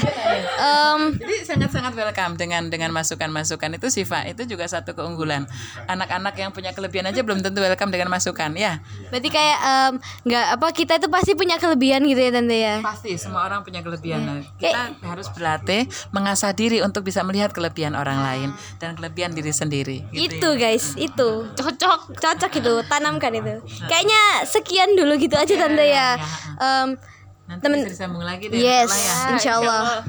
em, 0.58 1.00
jadi 1.18 1.34
sangat-sangat 1.46 1.92
welcome 1.94 2.34
dengan 2.38 2.70
dengan 2.70 2.94
masukan-masukan 2.94 3.78
itu 3.78 3.88
Siva. 3.90 4.22
Itu 4.28 4.46
juga 4.46 4.68
satu 4.68 4.94
keunggulan. 4.94 5.46
Anak-anak 5.88 6.34
yang 6.38 6.50
punya 6.50 6.70
kelebihan 6.74 7.10
aja 7.10 7.20
belum 7.22 7.42
tentu 7.42 7.62
welcome 7.62 7.90
dengan 7.90 8.10
masukan 8.12 8.41
ya 8.50 8.82
berarti 9.14 9.28
kayak 9.30 9.58
em, 9.62 9.94
nggak 10.26 10.46
apa 10.58 10.66
kita 10.74 10.98
itu 10.98 11.06
pasti 11.06 11.38
punya 11.38 11.62
kelebihan 11.62 12.02
gitu 12.02 12.18
ya 12.18 12.30
tante 12.34 12.58
ya. 12.58 12.76
pasti 12.82 13.14
semua 13.14 13.46
orang 13.46 13.62
punya 13.62 13.78
kelebihan 13.78 14.20
Nah, 14.22 14.38
kita 14.56 14.80
harus 15.02 15.26
berlatih 15.30 15.84
mengasah 16.10 16.50
diri 16.50 16.78
untuk 16.80 17.04
bisa 17.04 17.20
melihat 17.20 17.50
kelebihan 17.50 17.92
orang 17.92 18.22
lain 18.22 18.48
dan 18.78 18.94
kelebihan 18.94 19.34
diri 19.34 19.52
sendiri 19.52 20.06
gitu 20.10 20.32
Itu 20.40 20.48
guys, 20.56 20.94
itu. 20.96 21.44
Cocok. 21.52 22.16
Cocok 22.16 22.52
itu, 22.56 22.74
tanamkan 22.86 23.34
itu. 23.34 23.60
Kayaknya 23.84 24.46
sekian 24.46 24.94
dulu 24.94 25.18
gitu 25.18 25.34
aja 25.36 25.54
tante 25.58 25.84
ya. 25.84 26.16
Em, 26.56 26.88
nanti 27.44 27.62
Temen- 27.66 27.82
bisa 27.84 27.92
disambung 27.92 28.24
lagi 28.24 28.48
deh 28.48 28.56
yes, 28.56 28.88
ya 28.88 29.16
insya 29.34 29.52
Allah. 29.60 30.06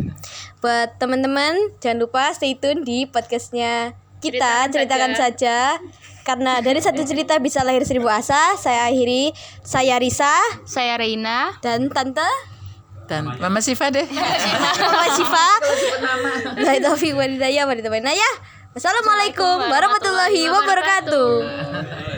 Buat 0.61 0.95
teman-teman 0.95 1.75
jangan 1.83 1.99
lupa 2.07 2.31
stay 2.31 2.55
tune 2.55 2.87
di 2.87 3.03
podcastnya 3.03 3.97
kita 4.23 4.71
ceritakan, 4.71 5.11
saja. 5.19 5.75
Karena 6.23 6.63
dari 6.63 6.79
satu 6.79 7.03
cerita 7.03 7.35
bisa 7.39 7.61
lahir 7.67 7.83
seribu 7.83 8.07
asa. 8.07 8.55
Saya 8.55 8.87
akhiri, 8.87 9.35
saya 9.63 9.99
Risa 9.99 10.31
Saya 10.63 10.95
Reina. 10.95 11.55
dan 11.59 11.91
Tante 11.91 12.25
dan 13.03 13.27
Mama 13.27 13.59
Siva 13.59 13.91
deh 13.91 14.07
Mama 14.83 15.05
Syifa. 15.11 15.47
Dari 16.55 16.79
Taufik 16.79 17.11
Walidaya, 17.19 17.67
Walidaya. 17.67 17.99
Nah 17.99 18.15
ya, 18.15 18.31
Wassalamualaikum 18.73 19.69
warahmatullahi 19.69 20.49
wabarakatuh. 20.49 21.29